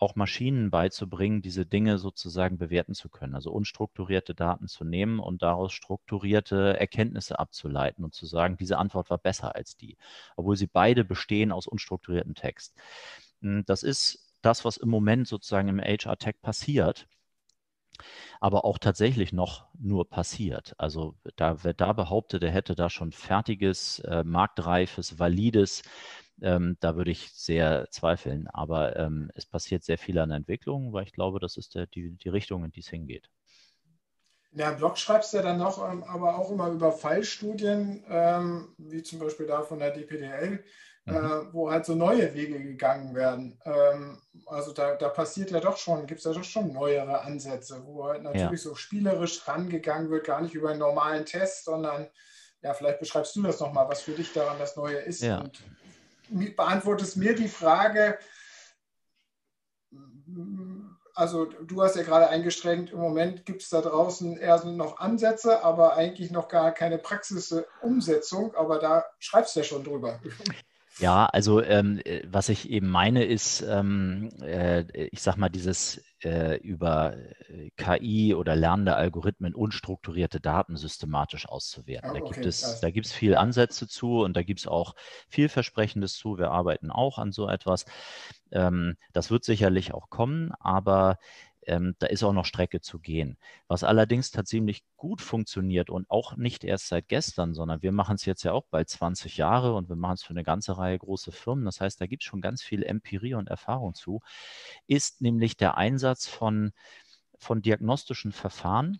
[0.00, 3.36] auch Maschinen beizubringen, diese Dinge sozusagen bewerten zu können.
[3.36, 9.08] Also unstrukturierte Daten zu nehmen und daraus strukturierte Erkenntnisse abzuleiten und zu sagen, diese Antwort
[9.08, 9.96] war besser als die,
[10.34, 12.74] obwohl sie beide bestehen aus unstrukturiertem Text.
[13.40, 17.06] Hm, das ist das, was im Moment sozusagen im HR-Tech passiert,
[18.40, 20.74] aber auch tatsächlich noch nur passiert.
[20.78, 25.82] Also da, wer da behauptet, er hätte da schon fertiges, äh, marktreifes, valides,
[26.42, 28.48] ähm, da würde ich sehr zweifeln.
[28.48, 31.86] Aber ähm, es passiert sehr viel an der Entwicklung, weil ich glaube, das ist der,
[31.86, 33.30] die, die Richtung, in die es hingeht.
[34.52, 38.74] In deinem Blog schreibst du ja dann noch ähm, aber auch immer über Fallstudien, ähm,
[38.78, 40.64] wie zum Beispiel da von der DPDL,
[41.06, 41.14] mhm.
[41.14, 43.58] äh, wo halt so neue Wege gegangen werden.
[44.46, 48.04] Also da, da passiert ja doch schon, gibt es ja doch schon neuere Ansätze, wo
[48.04, 48.70] halt natürlich ja.
[48.70, 52.08] so spielerisch rangegangen wird, gar nicht über einen normalen Test, sondern
[52.62, 55.22] ja, vielleicht beschreibst du das nochmal, was für dich daran das Neue ist.
[55.22, 55.40] Ja.
[55.40, 55.62] Und
[56.56, 58.18] beantwortest mir die Frage,
[61.14, 65.62] also du hast ja gerade eingestrengt, im Moment gibt es da draußen eher noch Ansätze,
[65.62, 70.20] aber eigentlich noch gar keine Praxisumsetzung, aber da schreibst du ja schon drüber.
[70.98, 76.00] Ja, also ähm, äh, was ich eben meine ist, ähm, äh, ich sag mal, dieses
[76.22, 77.16] äh, über
[77.48, 82.12] äh, KI oder lernende Algorithmen unstrukturierte Daten systematisch auszuwerten.
[82.12, 84.94] Oh, da gibt es, da gibt es viel Ansätze zu und da gibt es auch
[85.28, 86.38] vielversprechendes zu.
[86.38, 87.86] Wir arbeiten auch an so etwas.
[88.52, 91.18] Ähm, das wird sicherlich auch kommen, aber
[91.66, 93.36] ähm, da ist auch noch Strecke zu gehen.
[93.68, 98.24] Was allerdings tatsächlich gut funktioniert und auch nicht erst seit gestern, sondern wir machen es
[98.24, 101.32] jetzt ja auch bald 20 Jahre und wir machen es für eine ganze Reihe große
[101.32, 101.64] Firmen.
[101.64, 104.20] Das heißt, da gibt es schon ganz viel Empirie und Erfahrung zu,
[104.86, 106.72] ist nämlich der Einsatz von,
[107.38, 108.98] von diagnostischen Verfahren.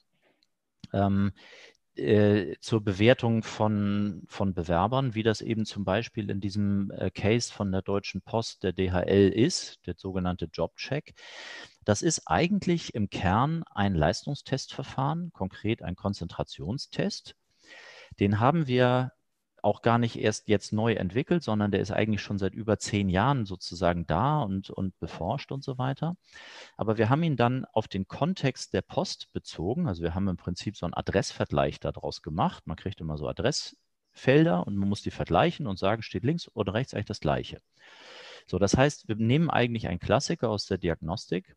[0.92, 1.32] Ähm,
[1.96, 7.52] äh, zur Bewertung von, von Bewerbern, wie das eben zum Beispiel in diesem äh, Case
[7.52, 11.14] von der Deutschen Post, der DHL ist, der sogenannte Jobcheck.
[11.84, 17.34] Das ist eigentlich im Kern ein Leistungstestverfahren, konkret ein Konzentrationstest.
[18.20, 19.12] Den haben wir
[19.64, 23.08] auch gar nicht erst jetzt neu entwickelt, sondern der ist eigentlich schon seit über zehn
[23.08, 26.16] Jahren sozusagen da und, und beforscht und so weiter.
[26.76, 29.88] Aber wir haben ihn dann auf den Kontext der Post bezogen.
[29.88, 32.66] Also wir haben im Prinzip so einen Adressvergleich daraus gemacht.
[32.66, 36.74] Man kriegt immer so Adressfelder und man muss die vergleichen und sagen, steht links oder
[36.74, 37.62] rechts eigentlich das gleiche.
[38.46, 41.56] So, das heißt, wir nehmen eigentlich einen Klassiker aus der Diagnostik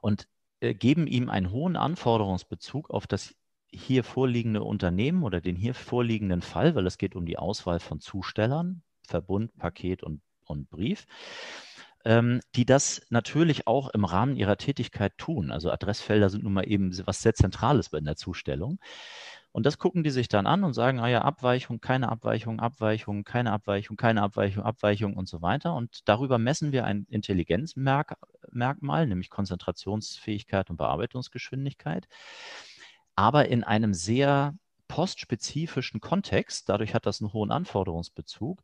[0.00, 0.28] und
[0.60, 3.34] äh, geben ihm einen hohen Anforderungsbezug auf das
[3.70, 8.00] hier vorliegende Unternehmen oder den hier vorliegenden Fall, weil es geht um die Auswahl von
[8.00, 11.06] Zustellern, Verbund, Paket und, und Brief,
[12.04, 15.50] ähm, die das natürlich auch im Rahmen ihrer Tätigkeit tun.
[15.50, 18.78] Also Adressfelder sind nun mal eben was sehr Zentrales bei der Zustellung.
[19.54, 23.24] Und das gucken die sich dann an und sagen, ah ja, Abweichung, keine Abweichung, Abweichung,
[23.24, 25.74] keine Abweichung, keine Abweichung, Abweichung und so weiter.
[25.74, 32.08] Und darüber messen wir ein Intelligenzmerkmal, nämlich Konzentrationsfähigkeit und Bearbeitungsgeschwindigkeit
[33.16, 34.54] aber in einem sehr
[34.88, 36.68] postspezifischen Kontext.
[36.68, 38.62] Dadurch hat das einen hohen Anforderungsbezug.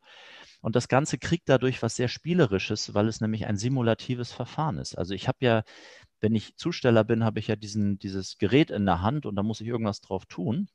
[0.61, 4.97] Und das Ganze kriegt dadurch was sehr Spielerisches, weil es nämlich ein simulatives Verfahren ist.
[4.97, 5.63] Also ich habe ja,
[6.21, 9.43] wenn ich Zusteller bin, habe ich ja diesen, dieses Gerät in der Hand und da
[9.43, 10.69] muss ich irgendwas drauf tun.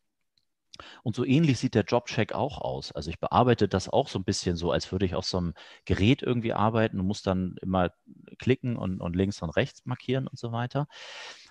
[1.04, 2.92] Und so ähnlich sieht der Jobcheck auch aus.
[2.92, 5.54] Also ich bearbeite das auch so ein bisschen so, als würde ich auf so einem
[5.86, 7.92] Gerät irgendwie arbeiten und muss dann immer
[8.40, 10.88] klicken und, und links und rechts markieren und so weiter.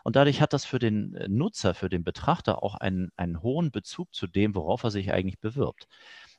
[0.05, 3.71] Und dadurch hat das für den äh, Nutzer, für den Betrachter auch einen, einen hohen
[3.71, 5.89] Bezug zu dem, worauf er sich eigentlich bewirbt.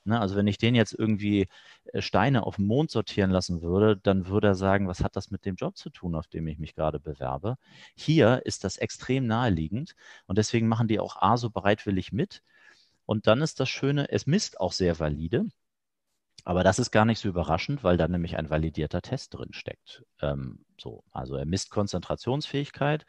[0.08, 1.48] Ne, also wenn ich den jetzt irgendwie
[1.92, 5.32] äh, Steine auf dem Mond sortieren lassen würde, dann würde er sagen, was hat das
[5.32, 7.58] mit dem Job zu tun, auf dem ich mich gerade bewerbe?
[7.96, 9.96] Hier ist das extrem naheliegend
[10.28, 12.44] und deswegen machen die auch A so bereitwillig mit.
[13.06, 15.46] Und dann ist das Schöne, es misst auch sehr valide.
[16.44, 20.04] Aber das ist gar nicht so überraschend, weil da nämlich ein validierter Test drin steckt.
[20.22, 23.06] Ähm, so, also er misst Konzentrationsfähigkeit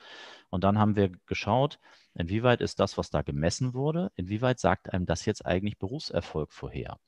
[0.48, 1.78] und dann haben wir geschaut,
[2.14, 6.98] inwieweit ist das, was da gemessen wurde, inwieweit sagt einem das jetzt eigentlich Berufserfolg vorher?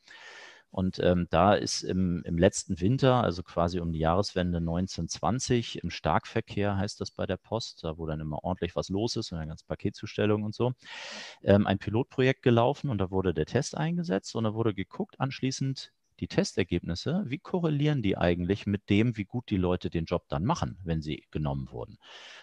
[0.71, 5.91] Und ähm, da ist im, im, letzten Winter, also quasi um die Jahreswende 1920, im
[5.91, 9.39] Starkverkehr heißt das bei der Post, da wo dann immer ordentlich was los ist und
[9.39, 10.73] eine ganze Paketzustellung und so,
[11.43, 15.93] ähm, ein Pilotprojekt gelaufen und da wurde der Test eingesetzt und da wurde geguckt anschließend,
[16.21, 20.45] die Testergebnisse, wie korrelieren die eigentlich mit dem, wie gut die Leute den Job dann
[20.45, 21.99] machen, wenn sie genommen wurden?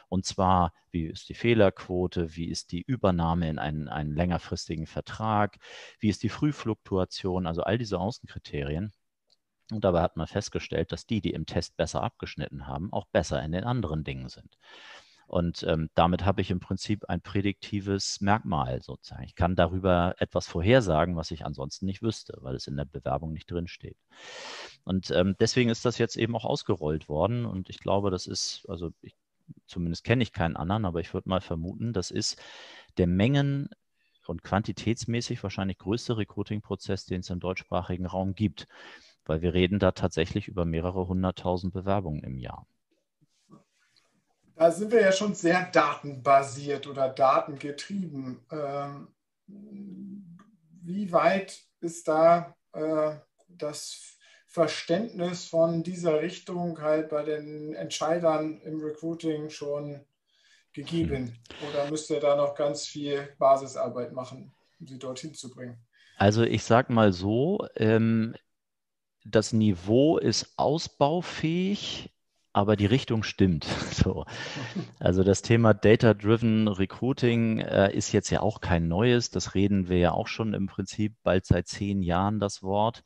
[0.10, 5.58] Und zwar, wie ist die Fehlerquote, wie ist die Übernahme in einen, einen längerfristigen Vertrag,
[6.00, 8.94] wie ist die Frühfluktuation, also all diese Außenkriterien.
[9.72, 13.42] Und dabei hat man festgestellt, dass die, die im Test besser abgeschnitten haben, auch besser
[13.44, 14.58] in den anderen Dingen sind.
[15.28, 19.24] Und ähm, damit habe ich im Prinzip ein prädiktives Merkmal sozusagen.
[19.24, 23.34] Ich kann darüber etwas vorhersagen, was ich ansonsten nicht wüsste, weil es in der Bewerbung
[23.34, 23.98] nicht drinsteht.
[24.84, 27.46] Und ähm, deswegen ist das jetzt eben auch ausgerollt worden.
[27.46, 29.16] Und ich glaube, das ist, also ich,
[29.68, 32.42] zumindest kenne ich keinen anderen, aber ich würde mal vermuten, das ist
[32.98, 33.70] der Mengen-
[34.28, 38.68] und quantitätsmäßig wahrscheinlich größte Recruiting-Prozess, den es im deutschsprachigen Raum gibt.
[39.26, 42.68] Weil wir reden da tatsächlich über mehrere hunderttausend Bewerbungen im Jahr.
[44.56, 48.40] Da sind wir ja schon sehr datenbasiert oder datengetrieben.
[48.52, 49.08] Ähm,
[50.82, 53.16] wie weit ist da äh,
[53.50, 60.06] das Verständnis von dieser Richtung halt bei den Entscheidern im Recruiting schon
[60.72, 61.38] gegeben?
[61.70, 65.78] Oder müsst ihr da noch ganz viel Basisarbeit machen, um sie dorthin zu bringen?
[66.18, 68.36] Also ich sage mal so, ähm,
[69.26, 72.15] das Niveau ist ausbaufähig,
[72.56, 73.66] aber die Richtung stimmt.
[73.92, 74.26] So.
[75.00, 79.32] Also das Thema Data-Driven Recruiting äh, ist jetzt ja auch kein neues.
[79.32, 83.04] Das reden wir ja auch schon im Prinzip bald seit zehn Jahren das Wort.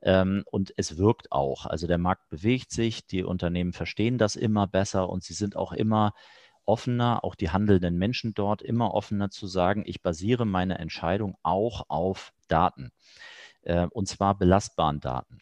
[0.00, 1.66] Ähm, und es wirkt auch.
[1.66, 5.72] Also der Markt bewegt sich, die Unternehmen verstehen das immer besser und sie sind auch
[5.72, 6.12] immer
[6.64, 11.84] offener, auch die handelnden Menschen dort immer offener zu sagen, ich basiere meine Entscheidung auch
[11.88, 12.90] auf Daten.
[13.62, 15.38] Äh, und zwar belastbaren Daten.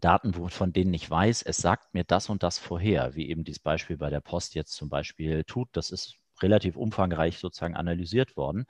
[0.00, 3.60] Daten, von denen ich weiß, es sagt mir das und das vorher, wie eben dieses
[3.60, 5.68] Beispiel bei der Post jetzt zum Beispiel tut.
[5.72, 8.66] Das ist relativ umfangreich sozusagen analysiert worden.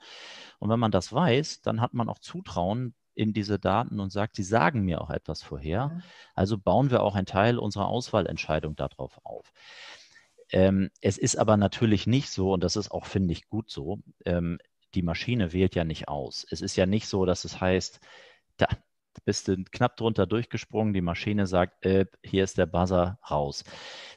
[0.59, 4.35] Und wenn man das weiß, dann hat man auch Zutrauen in diese Daten und sagt,
[4.35, 6.01] sie sagen mir auch etwas vorher.
[6.35, 9.51] Also bauen wir auch einen Teil unserer Auswahlentscheidung darauf auf.
[10.51, 13.99] Ähm, es ist aber natürlich nicht so, und das ist auch, finde ich, gut so,
[14.25, 14.57] ähm,
[14.95, 16.47] die Maschine wählt ja nicht aus.
[16.49, 17.99] Es ist ja nicht so, dass es heißt,
[18.57, 18.67] da
[19.29, 23.63] bist du knapp drunter durchgesprungen, die Maschine sagt, äh, hier ist der Buzzer raus.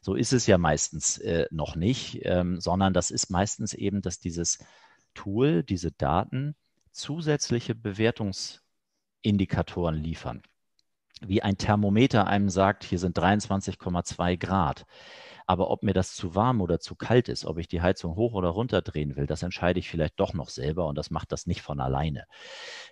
[0.00, 4.20] So ist es ja meistens äh, noch nicht, ähm, sondern das ist meistens eben, dass
[4.20, 4.64] dieses
[5.12, 6.54] Tool, diese Daten
[6.92, 10.40] zusätzliche Bewertungsindikatoren liefern.
[11.20, 14.86] Wie ein Thermometer einem sagt, hier sind 23,2 Grad.
[15.46, 18.34] Aber ob mir das zu warm oder zu kalt ist, ob ich die Heizung hoch
[18.34, 21.46] oder runter drehen will, das entscheide ich vielleicht doch noch selber und das macht das
[21.46, 22.24] nicht von alleine.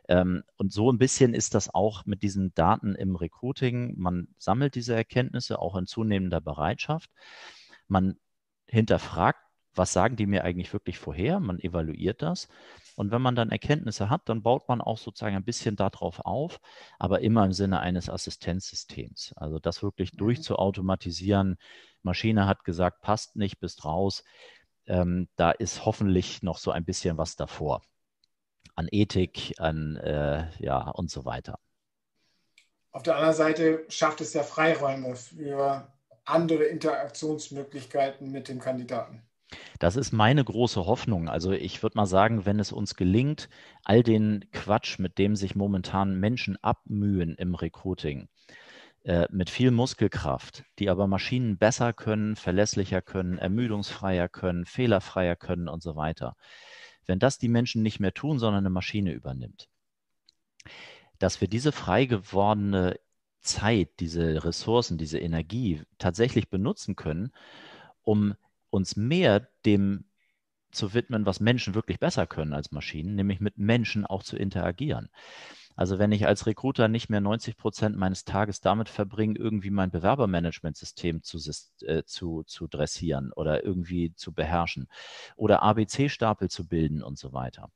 [0.09, 3.95] Ähm, und so ein bisschen ist das auch mit diesen Daten im Recruiting.
[3.97, 7.11] Man sammelt diese Erkenntnisse auch in zunehmender Bereitschaft.
[7.89, 8.17] Man
[8.67, 9.41] hinterfragt,
[9.75, 11.41] was sagen die mir eigentlich wirklich vorher?
[11.41, 12.49] Man evaluiert das.
[13.01, 16.61] Und wenn man dann Erkenntnisse hat, dann baut man auch sozusagen ein bisschen darauf auf,
[16.99, 19.33] aber immer im Sinne eines Assistenzsystems.
[19.37, 20.19] Also das wirklich mhm.
[20.19, 21.57] durchzuautomatisieren.
[22.03, 24.23] Maschine hat gesagt, passt nicht, bist raus.
[24.85, 27.81] Ähm, da ist hoffentlich noch so ein bisschen was davor.
[28.75, 31.59] An Ethik, an äh, ja und so weiter.
[32.93, 35.91] Auf der anderen Seite schafft es ja Freiräume für
[36.27, 39.23] andere Interaktionsmöglichkeiten mit dem Kandidaten.
[39.79, 41.29] Das ist meine große Hoffnung.
[41.29, 43.49] Also ich würde mal sagen, wenn es uns gelingt,
[43.85, 48.29] all den Quatsch, mit dem sich momentan Menschen abmühen im Recruiting,
[49.05, 55.69] äh, mit viel Muskelkraft, die aber Maschinen besser können, verlässlicher können, ermüdungsfreier können, fehlerfreier können
[55.69, 56.37] und so weiter.
[57.07, 59.69] Wenn das die Menschen nicht mehr tun, sondern eine Maschine übernimmt,
[61.19, 63.01] dass wir diese frei gewordene
[63.41, 67.33] Zeit, diese Ressourcen, diese Energie tatsächlich benutzen können,
[68.03, 68.35] um
[68.71, 70.05] uns mehr dem
[70.71, 75.11] zu widmen, was Menschen wirklich besser können als Maschinen, nämlich mit Menschen auch zu interagieren.
[75.77, 79.91] Also wenn ich als Recruiter nicht mehr 90 Prozent meines Tages damit verbringe, irgendwie mein
[79.91, 81.39] Bewerbermanagementsystem zu,
[81.87, 84.89] äh, zu, zu dressieren oder irgendwie zu beherrschen
[85.37, 87.71] oder ABC-Stapel zu bilden und so weiter,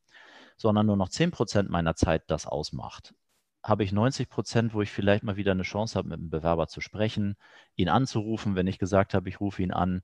[0.56, 3.14] sondern nur noch 10 Prozent meiner Zeit das ausmacht,
[3.62, 6.68] habe ich 90 Prozent, wo ich vielleicht mal wieder eine Chance habe, mit dem Bewerber
[6.68, 7.36] zu sprechen,
[7.74, 10.02] ihn anzurufen, wenn ich gesagt habe, ich rufe ihn an,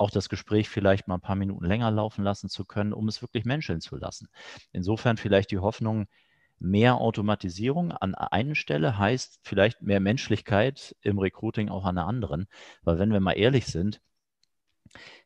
[0.00, 3.22] auch das Gespräch vielleicht mal ein paar Minuten länger laufen lassen zu können, um es
[3.22, 4.28] wirklich menscheln zu lassen.
[4.72, 6.06] Insofern vielleicht die Hoffnung,
[6.58, 12.46] mehr Automatisierung an einer Stelle heißt vielleicht mehr Menschlichkeit im Recruiting auch an der anderen.
[12.82, 14.00] Weil wenn wir mal ehrlich sind,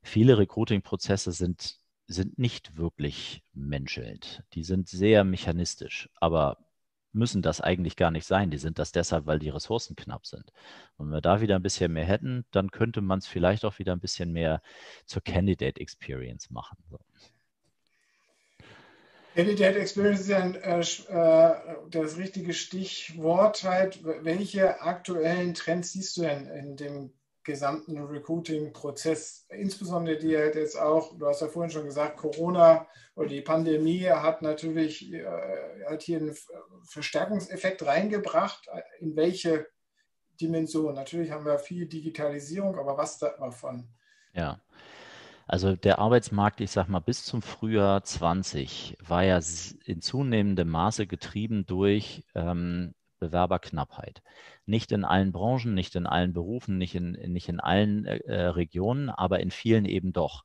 [0.03, 4.43] viele Recruiting-Prozesse sind, sind nicht wirklich menschelnd.
[4.55, 6.09] Die sind sehr mechanistisch.
[6.17, 6.64] Aber
[7.15, 8.51] müssen das eigentlich gar nicht sein.
[8.51, 10.53] Die sind das deshalb, weil die Ressourcen knapp sind.
[10.97, 13.79] Und wenn wir da wieder ein bisschen mehr hätten, dann könnte man es vielleicht auch
[13.79, 14.61] wieder ein bisschen mehr
[15.07, 16.77] zur Candidate Experience machen.
[16.91, 16.99] So.
[19.35, 21.55] Candidate Experience ist ja ein, äh, äh,
[21.91, 23.65] das richtige Stichwort.
[23.65, 24.05] Halt.
[24.05, 27.13] Welche aktuellen Trends siehst du denn in dem
[27.45, 33.29] gesamten Recruiting-Prozess, insbesondere die halt jetzt auch, du hast ja vorhin schon gesagt, Corona oder
[33.29, 35.25] die Pandemie hat natürlich äh,
[35.89, 36.37] hat hier einen
[36.89, 38.69] Verstärkungseffekt reingebracht.
[39.01, 39.67] In welche
[40.41, 40.95] Dimension?
[40.95, 43.89] Natürlich haben wir viel Digitalisierung, aber was davon?
[44.33, 44.61] Ja.
[45.47, 49.39] Also der Arbeitsmarkt, ich sag mal, bis zum Frühjahr 20 war ja
[49.85, 54.23] in zunehmendem Maße getrieben durch ähm, Bewerberknappheit.
[54.67, 58.47] Nicht in allen Branchen, nicht in allen Berufen, nicht in, nicht in allen äh, äh,
[58.47, 60.45] Regionen, aber in vielen eben doch.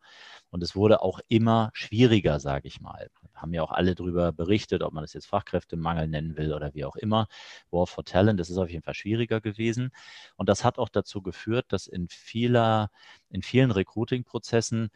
[0.52, 3.10] Und es wurde auch immer schwieriger, sage ich mal.
[3.36, 6.86] Haben ja auch alle darüber berichtet, ob man das jetzt Fachkräftemangel nennen will oder wie
[6.86, 7.28] auch immer.
[7.72, 9.92] War for Talent, das ist auf jeden Fall schwieriger gewesen.
[10.36, 12.90] Und das hat auch dazu geführt, dass in vieler,
[13.30, 14.90] in vielen Recruiting-Prozessen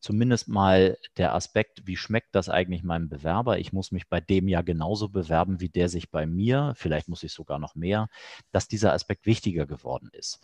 [0.00, 3.58] zumindest mal der Aspekt, wie schmeckt das eigentlich meinem Bewerber?
[3.58, 7.22] Ich muss mich bei dem ja genauso bewerben, wie der sich bei mir, vielleicht muss
[7.22, 8.08] ich sogar noch mehr,
[8.50, 10.40] dass dieser Aspekt wichtiger geworden ist.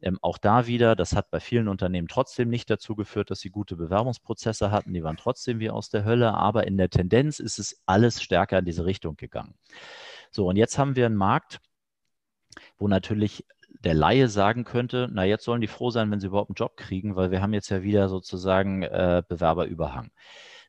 [0.00, 3.50] Ähm, auch da wieder, das hat bei vielen Unternehmen trotzdem nicht dazu geführt, dass sie
[3.50, 4.92] gute Bewerbungsprozesse hatten.
[4.92, 8.58] Die waren trotzdem wie aus der Hölle, aber in der Tendenz ist es alles stärker
[8.58, 9.54] in diese Richtung gegangen.
[10.32, 11.60] So, und jetzt haben wir einen Markt,
[12.78, 13.46] wo natürlich
[13.80, 16.76] der Laie sagen könnte, na jetzt sollen die froh sein, wenn sie überhaupt einen Job
[16.76, 20.10] kriegen, weil wir haben jetzt ja wieder sozusagen äh, Bewerberüberhang.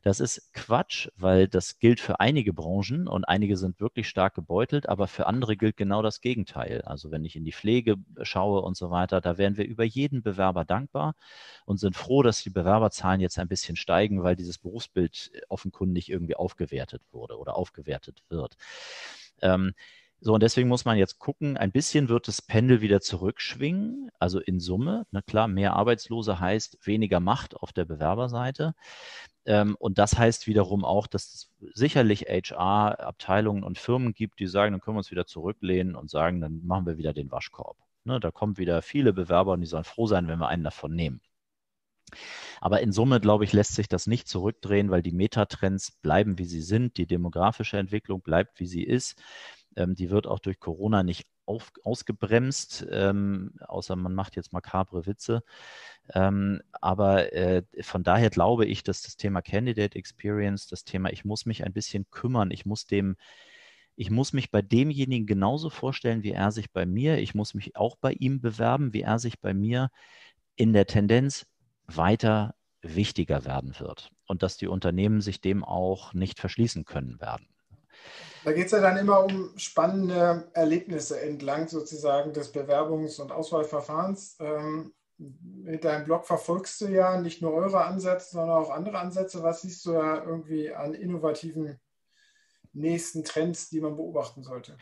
[0.04, 4.86] Das ist Quatsch, weil das gilt für einige Branchen und einige sind wirklich stark gebeutelt,
[4.86, 6.82] aber für andere gilt genau das Gegenteil.
[6.82, 10.22] Also wenn ich in die Pflege schaue und so weiter, da wären wir über jeden
[10.22, 11.14] Bewerber dankbar
[11.64, 16.36] und sind froh, dass die Bewerberzahlen jetzt ein bisschen steigen, weil dieses Berufsbild offenkundig irgendwie
[16.36, 18.58] aufgewertet wurde oder aufgewertet wird.
[19.40, 19.72] Ähm,
[20.24, 24.40] so, und deswegen muss man jetzt gucken, ein bisschen wird das Pendel wieder zurückschwingen, also
[24.40, 25.06] in Summe.
[25.10, 28.74] Na klar, mehr Arbeitslose heißt weniger Macht auf der Bewerberseite.
[29.44, 34.72] Ähm, und das heißt wiederum auch, dass es sicherlich HR-Abteilungen und Firmen gibt, die sagen,
[34.72, 37.76] dann können wir uns wieder zurücklehnen und sagen, dann machen wir wieder den Waschkorb.
[38.04, 40.94] Ne, da kommen wieder viele Bewerber und die sollen froh sein, wenn wir einen davon
[40.94, 41.20] nehmen.
[42.60, 46.44] Aber in Summe, glaube ich, lässt sich das nicht zurückdrehen, weil die Metatrends bleiben, wie
[46.44, 46.96] sie sind.
[46.96, 49.20] Die demografische Entwicklung bleibt, wie sie ist.
[49.76, 55.06] Ähm, die wird auch durch Corona nicht auf, ausgebremst, ähm, außer man macht jetzt makabre
[55.06, 55.42] Witze.
[56.12, 61.24] Ähm, aber äh, von daher glaube ich, dass das Thema Candidate Experience, das Thema, ich
[61.24, 63.16] muss mich ein bisschen kümmern, ich muss dem,
[63.96, 67.76] ich muss mich bei demjenigen genauso vorstellen, wie er sich bei mir, ich muss mich
[67.76, 69.90] auch bei ihm bewerben, wie er sich bei mir
[70.56, 71.46] in der Tendenz
[71.86, 77.48] weiter wichtiger werden wird und dass die Unternehmen sich dem auch nicht verschließen können werden.
[78.44, 84.36] Da geht es ja dann immer um spannende Erlebnisse entlang sozusagen des Bewerbungs- und Auswahlverfahrens.
[84.38, 89.42] Ähm, mit deinem Blog verfolgst du ja nicht nur eure Ansätze, sondern auch andere Ansätze.
[89.42, 91.80] Was siehst du da irgendwie an innovativen
[92.74, 94.76] nächsten Trends, die man beobachten sollte?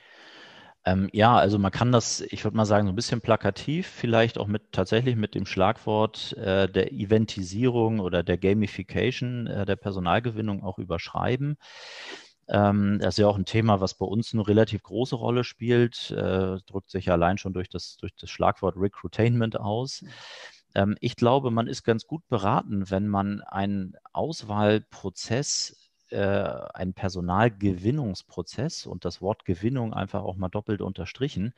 [0.85, 4.37] Ähm, ja, also man kann das, ich würde mal sagen, so ein bisschen plakativ, vielleicht
[4.37, 10.65] auch mit tatsächlich mit dem Schlagwort äh, der Eventisierung oder der Gamification äh, der Personalgewinnung
[10.65, 11.57] auch überschreiben.
[12.49, 16.11] Ähm, das ist ja auch ein Thema, was bei uns eine relativ große Rolle spielt,
[16.11, 20.05] äh, drückt sich ja allein schon durch das, durch das Schlagwort Recruitainment aus.
[20.75, 25.77] Ähm, ich glaube, man ist ganz gut beraten, wenn man einen Auswahlprozess
[26.11, 31.55] äh, einen Personalgewinnungsprozess und das Wort Gewinnung einfach auch mal doppelt unterstrichen,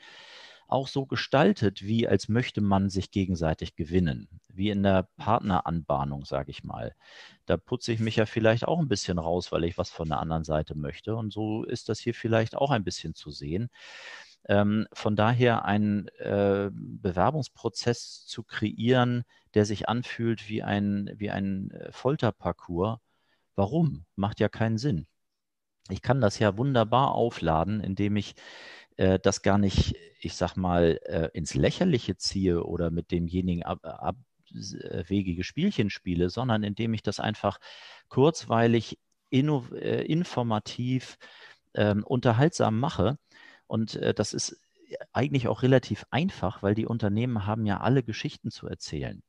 [0.74, 6.50] auch so gestaltet, wie als möchte man sich gegenseitig gewinnen, wie in der Partneranbahnung, sage
[6.50, 6.94] ich mal.
[7.46, 10.20] Da putze ich mich ja vielleicht auch ein bisschen raus, weil ich was von der
[10.20, 11.16] anderen Seite möchte.
[11.16, 13.70] Und so ist das hier vielleicht auch ein bisschen zu sehen.
[14.46, 21.70] Ähm, von daher einen äh, Bewerbungsprozess zu kreieren, der sich anfühlt wie ein, wie ein
[21.70, 22.98] äh, Folterparcours.
[23.56, 24.04] Warum?
[24.16, 25.06] Macht ja keinen Sinn.
[25.90, 28.34] Ich kann das ja wunderbar aufladen, indem ich
[28.96, 33.80] äh, das gar nicht, ich sag mal, äh, ins Lächerliche ziehe oder mit demjenigen ab,
[33.82, 37.58] abwegige Spielchen spiele, sondern indem ich das einfach
[38.08, 38.98] kurzweilig,
[39.30, 41.18] inno, äh, informativ,
[41.74, 43.18] ähm, unterhaltsam mache.
[43.66, 44.60] Und äh, das ist
[45.12, 49.22] eigentlich auch relativ einfach, weil die Unternehmen haben ja alle Geschichten zu erzählen.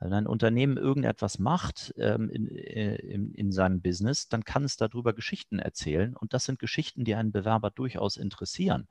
[0.00, 4.76] Wenn ein Unternehmen irgendetwas macht ähm, in, äh, in, in, seinem Business, dann kann es
[4.76, 6.16] darüber Geschichten erzählen.
[6.16, 8.86] Und das sind Geschichten, die einen Bewerber durchaus interessieren.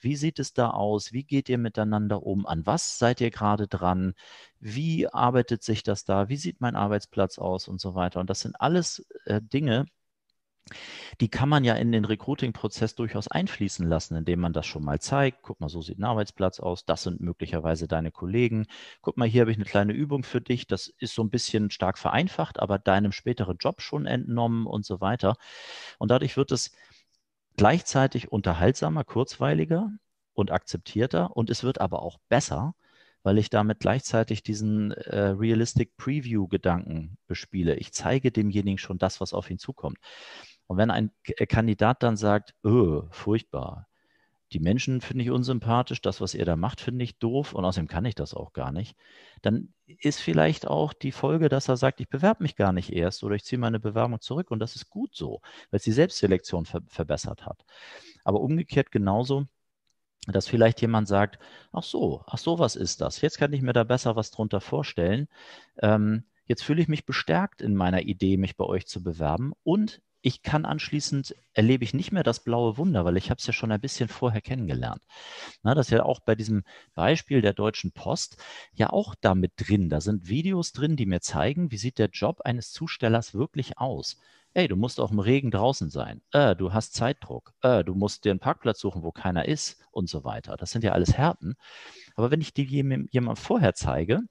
[0.00, 1.12] Wie sieht es da aus?
[1.12, 2.46] Wie geht ihr miteinander um?
[2.46, 4.14] An was seid ihr gerade dran?
[4.60, 6.28] Wie arbeitet sich das da?
[6.28, 8.20] Wie sieht mein Arbeitsplatz aus und so weiter?
[8.20, 9.86] Und das sind alles äh, Dinge,
[11.20, 15.00] die kann man ja in den Recruiting-Prozess durchaus einfließen lassen, indem man das schon mal
[15.00, 15.42] zeigt.
[15.42, 16.84] Guck mal, so sieht ein Arbeitsplatz aus.
[16.84, 18.66] Das sind möglicherweise deine Kollegen.
[19.00, 20.66] Guck mal, hier habe ich eine kleine Übung für dich.
[20.66, 25.00] Das ist so ein bisschen stark vereinfacht, aber deinem späteren Job schon entnommen und so
[25.00, 25.36] weiter.
[25.98, 26.72] Und dadurch wird es
[27.56, 29.90] gleichzeitig unterhaltsamer, kurzweiliger
[30.34, 31.36] und akzeptierter.
[31.36, 32.74] Und es wird aber auch besser,
[33.22, 37.74] weil ich damit gleichzeitig diesen äh, Realistic Preview-Gedanken bespiele.
[37.76, 39.98] Ich zeige demjenigen schon das, was auf ihn zukommt.
[40.68, 43.88] Und wenn ein äh, Kandidat dann sagt, öh, furchtbar,
[44.52, 47.88] die Menschen finde ich unsympathisch, das, was ihr da macht, finde ich doof und außerdem
[47.88, 48.96] kann ich das auch gar nicht,
[49.42, 53.24] dann ist vielleicht auch die Folge, dass er sagt, ich bewerbe mich gar nicht erst
[53.24, 56.64] oder ich ziehe meine Bewerbung zurück und das ist gut so, weil es die Selbstselektion
[56.64, 57.64] ver verbessert hat.
[58.24, 59.46] Aber umgekehrt genauso,
[60.26, 61.38] dass vielleicht jemand sagt,
[61.72, 63.20] ach so, ach so, was ist das?
[63.20, 65.28] Jetzt kann ich mir da besser was drunter vorstellen.
[65.78, 70.02] Ähm, jetzt fühle ich mich bestärkt in meiner Idee, mich bei euch zu bewerben und
[70.20, 73.52] ich kann anschließend, erlebe ich nicht mehr das blaue Wunder, weil ich habe es ja
[73.52, 75.02] schon ein bisschen vorher kennengelernt.
[75.62, 79.88] Na, das ist ja auch bei diesem Beispiel der Deutschen Post ja auch damit drin.
[79.88, 84.18] Da sind Videos drin, die mir zeigen, wie sieht der Job eines Zustellers wirklich aus.
[84.54, 86.22] Ey, du musst auch im Regen draußen sein.
[86.32, 87.52] Äh, du hast Zeitdruck.
[87.62, 90.56] Äh, du musst dir einen Parkplatz suchen, wo keiner ist und so weiter.
[90.56, 91.54] Das sind ja alles Härten.
[92.16, 94.22] Aber wenn ich die jemandem vorher zeige,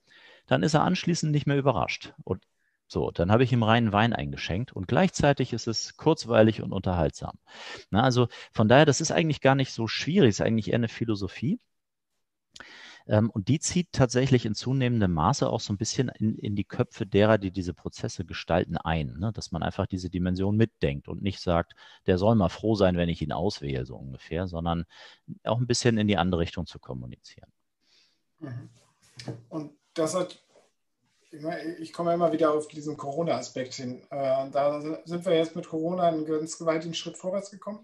[0.48, 2.14] dann ist er anschließend nicht mehr überrascht.
[2.24, 2.44] Und
[2.88, 7.38] so, dann habe ich ihm reinen Wein eingeschenkt und gleichzeitig ist es kurzweilig und unterhaltsam.
[7.90, 10.88] Na, also von daher, das ist eigentlich gar nicht so schwierig, ist eigentlich eher eine
[10.88, 11.60] Philosophie.
[13.08, 16.66] Ähm, und die zieht tatsächlich in zunehmendem Maße auch so ein bisschen in, in die
[16.66, 19.18] Köpfe derer, die diese Prozesse gestalten, ein.
[19.20, 19.32] Ne?
[19.34, 21.74] Dass man einfach diese Dimension mitdenkt und nicht sagt,
[22.06, 24.86] der soll mal froh sein, wenn ich ihn auswähle, so ungefähr, sondern
[25.44, 27.52] auch ein bisschen in die andere Richtung zu kommunizieren.
[28.40, 28.70] Mhm.
[29.50, 30.40] Und das hat
[31.80, 34.02] ich komme immer wieder auf diesen Corona-Aspekt hin.
[34.10, 37.80] Äh, da sind wir jetzt mit Corona einen ganz gewaltigen Schritt vorwärts gekommen.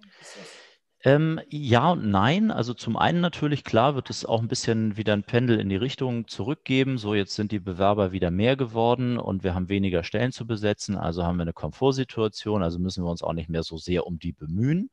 [1.06, 2.50] Ähm, ja und nein.
[2.50, 5.76] Also zum einen natürlich, klar, wird es auch ein bisschen wieder ein Pendel in die
[5.76, 6.98] Richtung zurückgeben.
[6.98, 10.96] So, jetzt sind die Bewerber wieder mehr geworden und wir haben weniger Stellen zu besetzen.
[10.96, 12.64] Also haben wir eine Komfortsituation.
[12.64, 14.90] Also müssen wir uns auch nicht mehr so sehr um die bemühen.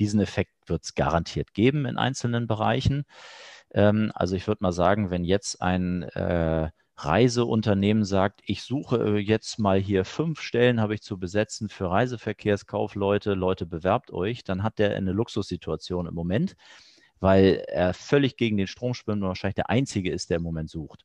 [0.00, 3.04] Diesen Effekt wird es garantiert geben in einzelnen Bereichen.
[3.72, 9.18] Ähm, also ich würde mal sagen, wenn jetzt ein äh, Reiseunternehmen sagt, ich suche äh,
[9.18, 14.62] jetzt mal hier fünf Stellen, habe ich zu besetzen für Reiseverkehrskaufleute, Leute bewerbt euch, dann
[14.62, 16.56] hat der eine Luxussituation im Moment,
[17.20, 20.70] weil er völlig gegen den Strom schwimmt und wahrscheinlich der Einzige ist, der im Moment
[20.70, 21.04] sucht.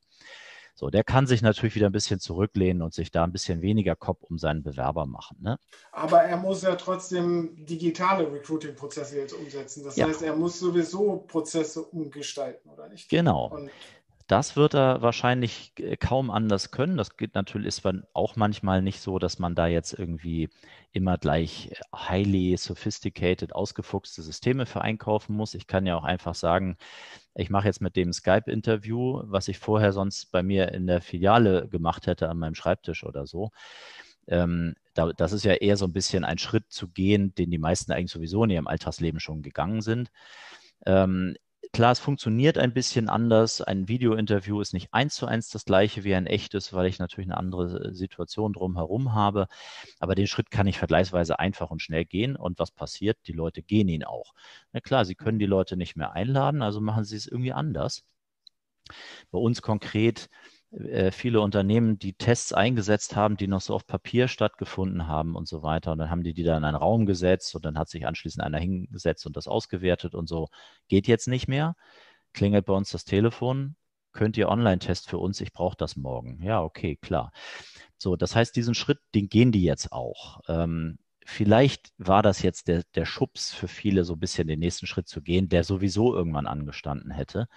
[0.80, 3.96] So, der kann sich natürlich wieder ein bisschen zurücklehnen und sich da ein bisschen weniger
[3.96, 5.36] Kopf um seinen Bewerber machen.
[5.42, 5.58] Ne?
[5.92, 9.84] Aber er muss ja trotzdem digitale Recruiting-Prozesse jetzt umsetzen.
[9.84, 10.06] Das ja.
[10.06, 13.10] heißt, er muss sowieso Prozesse umgestalten, oder nicht?
[13.10, 13.48] Genau.
[13.48, 13.70] Und
[14.30, 16.96] das wird er wahrscheinlich äh, kaum anders können.
[16.96, 20.50] Das geht natürlich, ist auch manchmal nicht so, dass man da jetzt irgendwie
[20.92, 25.54] immer gleich äh, highly sophisticated, ausgefuchste Systeme für einkaufen muss.
[25.54, 26.76] Ich kann ja auch einfach sagen,
[27.34, 31.68] ich mache jetzt mit dem Skype-Interview, was ich vorher sonst bei mir in der Filiale
[31.68, 33.50] gemacht hätte an meinem Schreibtisch oder so.
[34.28, 37.58] Ähm, da, das ist ja eher so ein bisschen ein Schritt zu gehen, den die
[37.58, 40.10] meisten eigentlich sowieso in ihrem Alltagsleben schon gegangen sind.
[40.86, 41.36] Ähm,
[41.72, 43.60] Klar, es funktioniert ein bisschen anders.
[43.62, 47.28] Ein Videointerview ist nicht eins zu eins das gleiche wie ein echtes, weil ich natürlich
[47.30, 49.46] eine andere äh, Situation drumherum habe.
[50.00, 52.34] Aber den Schritt kann ich vergleichsweise einfach und schnell gehen.
[52.36, 53.18] Und was passiert?
[53.26, 54.32] Die Leute gehen ihn auch.
[54.72, 58.02] Na klar, sie können die Leute nicht mehr einladen, also machen sie es irgendwie anders.
[59.30, 60.28] Bei uns konkret
[60.72, 65.48] äh, viele Unternehmen, die Tests eingesetzt haben, die noch so auf Papier stattgefunden haben und
[65.48, 65.92] so weiter.
[65.92, 68.44] Und dann haben die die da in einen Raum gesetzt und dann hat sich anschließend
[68.44, 70.48] einer hingesetzt und das ausgewertet und so.
[70.88, 71.74] Geht jetzt nicht mehr.
[72.32, 73.76] Klingelt bei uns das Telefon.
[74.12, 75.40] Könnt ihr Online-Test für uns?
[75.40, 76.42] Ich brauche das morgen.
[76.42, 77.32] Ja, okay, klar.
[77.98, 80.40] So, das heißt, diesen Schritt, den gehen die jetzt auch.
[80.48, 84.86] Ähm, vielleicht war das jetzt der, der Schubs für viele, so ein bisschen den nächsten
[84.86, 87.48] Schritt zu gehen, der sowieso irgendwann angestanden hätte.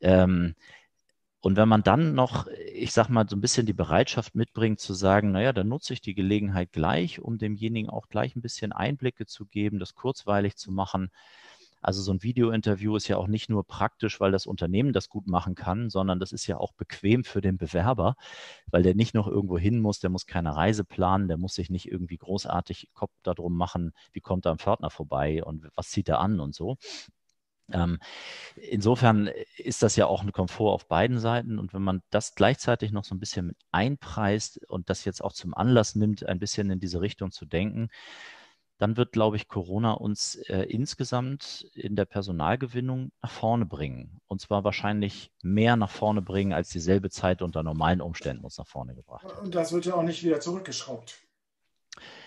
[0.00, 0.54] Ähm,
[1.42, 4.94] und wenn man dann noch, ich sag mal, so ein bisschen die Bereitschaft mitbringt zu
[4.94, 9.26] sagen, naja, dann nutze ich die Gelegenheit gleich, um demjenigen auch gleich ein bisschen Einblicke
[9.26, 11.10] zu geben, das kurzweilig zu machen.
[11.80, 15.26] Also so ein Videointerview ist ja auch nicht nur praktisch, weil das Unternehmen das gut
[15.26, 18.14] machen kann, sondern das ist ja auch bequem für den Bewerber,
[18.70, 21.70] weil der nicht noch irgendwo hin muss, der muss keine Reise planen, der muss sich
[21.70, 26.08] nicht irgendwie großartig Kopf darum machen, wie kommt da ein Pförtner vorbei und was zieht
[26.08, 26.76] er an und so.
[27.70, 27.98] Ähm,
[28.56, 31.58] insofern ist das ja auch ein Komfort auf beiden Seiten.
[31.58, 35.32] Und wenn man das gleichzeitig noch so ein bisschen mit einpreist und das jetzt auch
[35.32, 37.88] zum Anlass nimmt, ein bisschen in diese Richtung zu denken,
[38.82, 44.20] dann wird, glaube ich, Corona uns äh, insgesamt in der Personalgewinnung nach vorne bringen.
[44.26, 48.66] Und zwar wahrscheinlich mehr nach vorne bringen, als dieselbe Zeit unter normalen Umständen uns nach
[48.66, 49.38] vorne gebracht hat.
[49.38, 51.16] Und das wird ja auch nicht wieder zurückgeschraubt.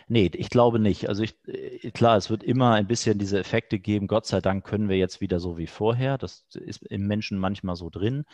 [0.08, 1.10] Nee, ich glaube nicht.
[1.10, 4.08] Also ich, äh, klar, es wird immer ein bisschen diese Effekte geben.
[4.08, 6.18] Gott sei Dank können wir jetzt wieder so wie vorher.
[6.18, 8.26] Das ist im Menschen manchmal so drin.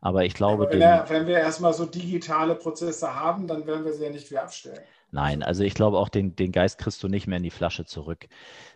[0.00, 0.64] Aber ich glaube.
[0.64, 4.10] Aber wenn, er, wenn wir erstmal so digitale Prozesse haben, dann werden wir sie ja
[4.10, 4.80] nicht wieder abstellen.
[5.12, 7.84] Nein, also ich glaube auch, den, den Geist kriegst du nicht mehr in die Flasche
[7.84, 8.28] zurück.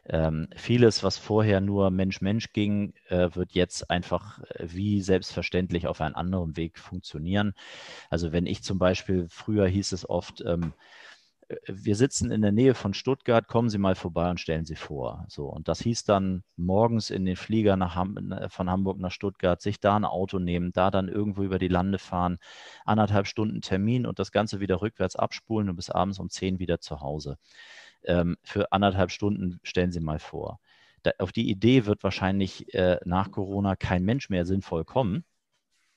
[0.07, 6.01] Ähm, vieles, was vorher nur Mensch-Mensch ging, äh, wird jetzt einfach äh, wie selbstverständlich auf
[6.01, 7.55] einem anderen Weg funktionieren.
[8.11, 10.73] Also wenn ich zum Beispiel, früher hieß es oft, ähm,
[11.67, 15.25] wir sitzen in der Nähe von Stuttgart, kommen Sie mal vorbei und stellen Sie vor.
[15.29, 18.17] So, und das hieß dann morgens in den Flieger Ham
[18.49, 21.99] von Hamburg nach Stuttgart, sich da ein Auto nehmen, da dann irgendwo über die Lande
[21.99, 22.39] fahren,
[22.85, 26.81] anderthalb Stunden Termin und das Ganze wieder rückwärts abspulen und bis abends um zehn wieder
[26.81, 27.37] zu Hause.
[28.05, 30.61] Ähm, für anderthalb Stunden stellen Sie mal vor.
[31.03, 35.25] Da, auf die Idee wird wahrscheinlich äh, nach Corona kein Mensch mehr sinnvoll kommen.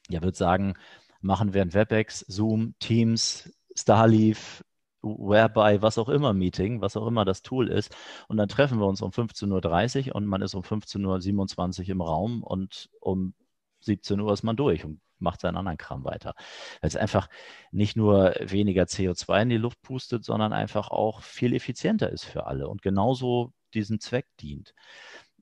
[0.10, 0.76] Er wird sagen,
[1.22, 4.64] machen wir ein WebEx, Zoom, Teams, Starleaf,
[5.02, 7.96] Whereby, was auch immer Meeting, was auch immer das Tool ist.
[8.28, 12.02] Und dann treffen wir uns um 15.30 Uhr und man ist um 15.27 Uhr im
[12.02, 13.34] Raum und um
[13.82, 16.34] 17 Uhr ist man durch und macht seinen anderen Kram weiter.
[16.82, 17.30] Weil es einfach
[17.72, 22.46] nicht nur weniger CO2 in die Luft pustet, sondern einfach auch viel effizienter ist für
[22.48, 24.74] alle und genauso diesen Zweck dient.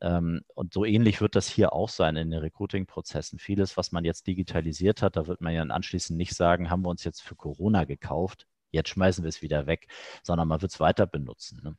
[0.01, 3.39] Ähm, und so ähnlich wird das hier auch sein in den Recruiting-Prozessen.
[3.39, 6.89] Vieles, was man jetzt digitalisiert hat, da wird man ja anschließend nicht sagen, haben wir
[6.89, 9.87] uns jetzt für Corona gekauft jetzt schmeißen wir es wieder weg,
[10.23, 11.61] sondern man wird es weiter benutzen.
[11.63, 11.75] Ne?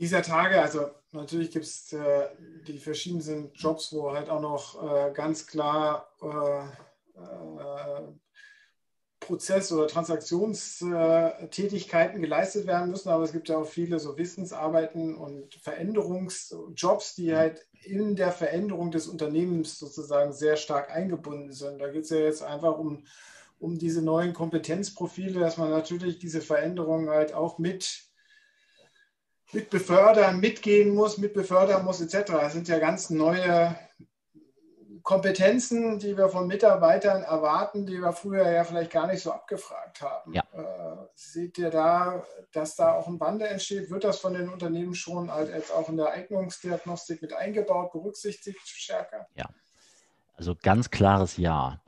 [0.00, 2.28] dieser Tage, also natürlich gibt es äh,
[2.66, 6.64] die verschiedenen Jobs, wo halt auch noch äh, ganz klar äh,
[7.20, 8.08] äh
[9.20, 15.54] Prozess- oder Transaktionstätigkeiten geleistet werden müssen, aber es gibt ja auch viele so Wissensarbeiten und
[15.56, 21.80] Veränderungsjobs, die halt in der Veränderung des Unternehmens sozusagen sehr stark eingebunden sind.
[21.80, 23.04] Da geht es ja jetzt einfach um,
[23.60, 28.10] um diese neuen Kompetenzprofile, dass man natürlich diese Veränderungen halt auch mit
[29.52, 32.30] mit befördern, mitgehen muss, mit befördern muss, etc.
[32.30, 33.76] Das sind ja ganz neue
[35.02, 40.02] Kompetenzen, die wir von Mitarbeitern erwarten, die wir früher ja vielleicht gar nicht so abgefragt
[40.02, 40.32] haben.
[40.32, 40.42] Ja.
[40.52, 43.90] Äh, seht ihr da, dass da auch ein Wandel entsteht?
[43.90, 48.60] Wird das von den Unternehmen schon halt jetzt auch in der Eignungsdiagnostik mit eingebaut, berücksichtigt
[48.68, 49.26] stärker?
[49.34, 49.48] Ja,
[50.36, 51.82] also ganz klares Ja.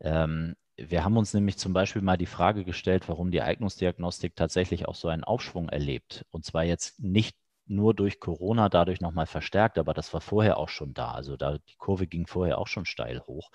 [0.00, 4.86] Ähm, wir haben uns nämlich zum Beispiel mal die Frage gestellt, warum die Eignungsdiagnostik tatsächlich
[4.86, 6.24] auch so einen Aufschwung erlebt.
[6.30, 10.68] Und zwar jetzt nicht nur durch Corona dadurch nochmal verstärkt, aber das war vorher auch
[10.68, 11.10] schon da.
[11.12, 13.50] Also da die Kurve ging vorher auch schon steil hoch.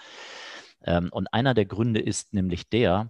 [0.83, 3.09] Ähm, und einer der Gründe ist nämlich der,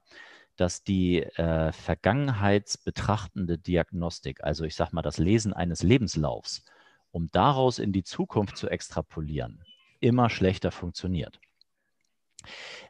[0.55, 6.63] dass die äh, vergangenheitsbetrachtende Diagnostik, also ich sage mal das Lesen eines Lebenslaufs,
[7.11, 9.63] um daraus in die Zukunft zu extrapolieren,
[9.99, 11.39] immer schlechter funktioniert.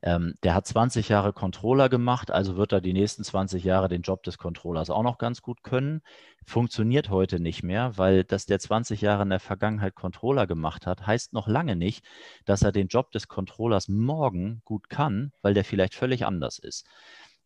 [0.02, 4.02] Ähm, der hat 20 Jahre Controller gemacht, also wird er die nächsten 20 Jahre den
[4.02, 6.02] Job des Controllers auch noch ganz gut können.
[6.46, 11.06] Funktioniert heute nicht mehr, weil dass der 20 Jahre in der Vergangenheit Controller gemacht hat,
[11.08, 12.06] heißt noch lange nicht,
[12.46, 16.86] dass er den Job des Controllers morgen gut kann, weil der vielleicht völlig anders ist.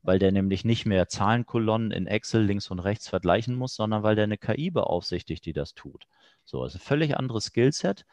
[0.03, 4.15] Weil der nämlich nicht mehr Zahlenkolonnen in Excel links und rechts vergleichen muss, sondern weil
[4.15, 6.05] der eine KI beaufsichtigt, die das tut.
[6.45, 8.05] So, also völlig anderes Skillset.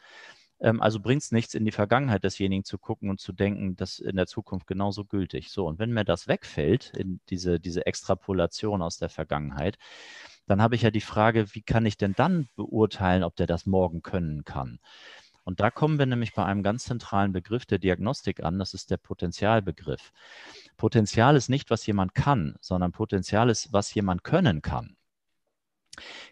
[0.65, 3.99] Ähm, also bringt es nichts, in die Vergangenheit desjenigen zu gucken und zu denken, das
[3.99, 5.51] in der Zukunft genauso gültig.
[5.51, 6.91] So, und wenn mir das wegfällt,
[7.29, 9.77] diese, diese Extrapolation aus der Vergangenheit,
[10.47, 13.67] dann habe ich ja die Frage, wie kann ich denn dann beurteilen, ob der das
[13.67, 14.79] morgen können kann?
[15.43, 18.89] Und da kommen wir nämlich bei einem ganz zentralen Begriff der Diagnostik an, das ist
[18.89, 20.11] der Potenzialbegriff.
[20.77, 24.97] Potenzial ist nicht, was jemand kann, sondern Potenzial ist, was jemand können kann.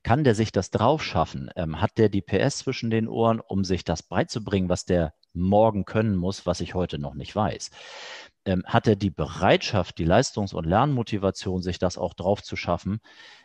[0.04, 1.50] Kann der sich das drauf schaffen?
[1.56, 5.86] Ähm, hat der die PS zwischen den Ohren, um sich das beizubringen, was der morgen
[5.86, 7.72] können muss, was ich heute noch nicht weiß?
[8.46, 13.00] Ähm, hat er die Bereitschaft, die Leistungs- und Lernmotivation, sich das auch drauf zu schaffen,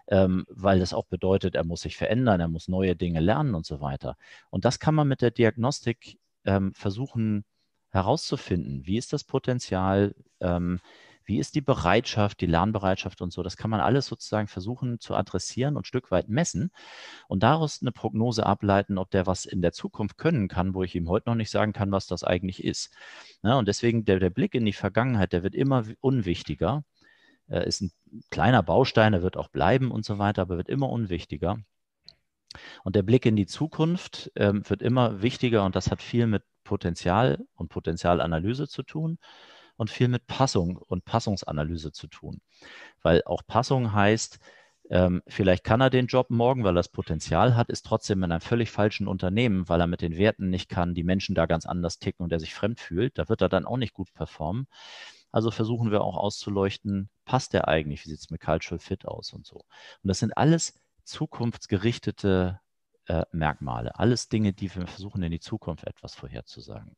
[0.09, 3.67] ähm, weil das auch bedeutet, er muss sich verändern, er muss neue Dinge lernen und
[3.67, 4.17] so weiter.
[4.51, 7.45] Und das kann man mit der Diagnostik ähm, versuchen
[7.91, 8.87] herauszufinden.
[8.87, 10.15] Wie ist das Potenzial?
[11.29, 13.43] Wie ist die Bereitschaft, die Lernbereitschaft und so?
[13.43, 16.71] Das kann man alles sozusagen versuchen zu adressieren und Stück weit messen
[17.29, 20.95] und daraus eine Prognose ableiten, ob der was in der Zukunft können kann, wo ich
[20.95, 22.95] ihm heute noch nicht sagen kann, was das eigentlich ist.
[23.43, 26.83] Ja, ne, und deswegen der, der Blick in die Vergangenheit, der wird immer unwichtiger.
[27.47, 27.93] Er ist ein
[28.31, 31.59] kleiner Baustein, er wird auch bleiben und so weiter, aber wird immer unwichtiger.
[32.85, 36.43] Und der Blick in die Zukunft ähm, wird immer wichtiger und das hat viel mit
[36.65, 39.19] Potenzial und Potenzialanalyse zu tun
[39.79, 42.43] und viel mit Passung und Passungsanalyse zu tun.
[43.01, 44.39] Weil auch Passung heißt,
[44.91, 48.33] ähm, vielleicht kann er den Job morgen, weil er das Potenzial hat, ist trotzdem in
[48.33, 51.65] einem völlig falschen Unternehmen, weil er mit den Werten nicht kann, die Menschen da ganz
[51.65, 53.19] anders ticken und er sich fremd fühlt.
[53.19, 54.67] Da wird er dann auch nicht gut performen.
[55.31, 59.33] Also versuchen wir auch auszuleuchten, passt der eigentlich, wie sieht es mit Cultural Fit aus
[59.33, 59.57] und so.
[59.57, 60.75] Und das sind alles
[61.05, 62.61] zukunftsgerichtete
[63.07, 66.97] äh, Merkmale, alles Dinge, die wir versuchen in die Zukunft etwas vorherzusagen.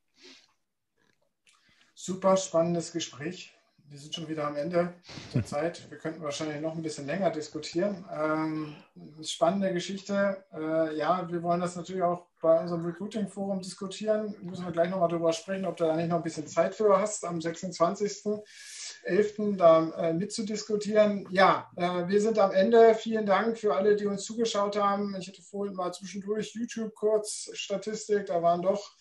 [1.95, 3.55] Super spannendes Gespräch.
[3.91, 4.95] Wir sind schon wieder am Ende
[5.35, 5.91] der Zeit.
[5.91, 8.05] Wir könnten wahrscheinlich noch ein bisschen länger diskutieren.
[8.13, 8.77] Ähm,
[9.21, 10.45] spannende Geschichte.
[10.55, 14.37] Äh, ja, wir wollen das natürlich auch bei unserem Recruiting-Forum diskutieren.
[14.43, 17.01] Müssen wir gleich nochmal darüber sprechen, ob du da nicht noch ein bisschen Zeit für
[17.01, 19.57] hast, am 26.11.
[19.57, 21.27] da äh, mitzudiskutieren.
[21.33, 22.95] Ja, äh, wir sind am Ende.
[22.95, 25.17] Vielen Dank für alle, die uns zugeschaut haben.
[25.19, 28.27] Ich hatte vorhin mal zwischendurch YouTube kurz Statistik.
[28.27, 28.93] Da waren doch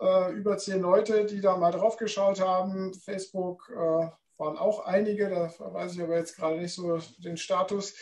[0.00, 2.94] äh, über zehn Leute, die da mal drauf geschaut haben.
[2.94, 7.94] Facebook äh, waren auch einige, da weiß ich aber jetzt gerade nicht so den Status.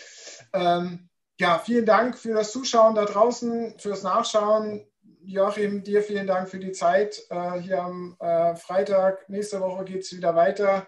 [0.53, 4.87] Ähm, ja, vielen Dank für das Zuschauen da draußen, fürs Nachschauen.
[5.27, 9.29] Joachim, dir vielen Dank für die Zeit äh, hier am äh, Freitag.
[9.29, 10.87] Nächste Woche geht es wieder weiter.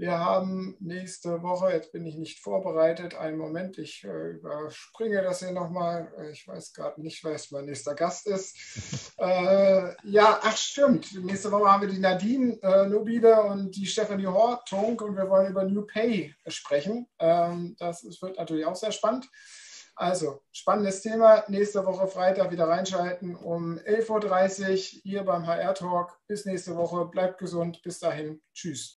[0.00, 5.40] Wir haben nächste Woche, jetzt bin ich nicht vorbereitet, einen Moment, ich äh, überspringe das
[5.40, 6.10] hier nochmal.
[6.16, 9.12] Äh, ich weiß gerade nicht, wer mein nächster Gast ist.
[9.18, 11.22] äh, ja, ach stimmt.
[11.22, 15.50] Nächste Woche haben wir die Nadine äh, Nobile und die Stephanie Hortung und wir wollen
[15.50, 17.06] über New Pay sprechen.
[17.18, 19.28] Ähm, das ist, wird natürlich auch sehr spannend.
[19.96, 21.44] Also, spannendes Thema.
[21.48, 26.18] Nächste Woche Freitag wieder reinschalten um 11.30 Uhr hier beim HR Talk.
[26.26, 27.04] Bis nächste Woche.
[27.04, 27.82] Bleibt gesund.
[27.82, 28.40] Bis dahin.
[28.54, 28.99] Tschüss.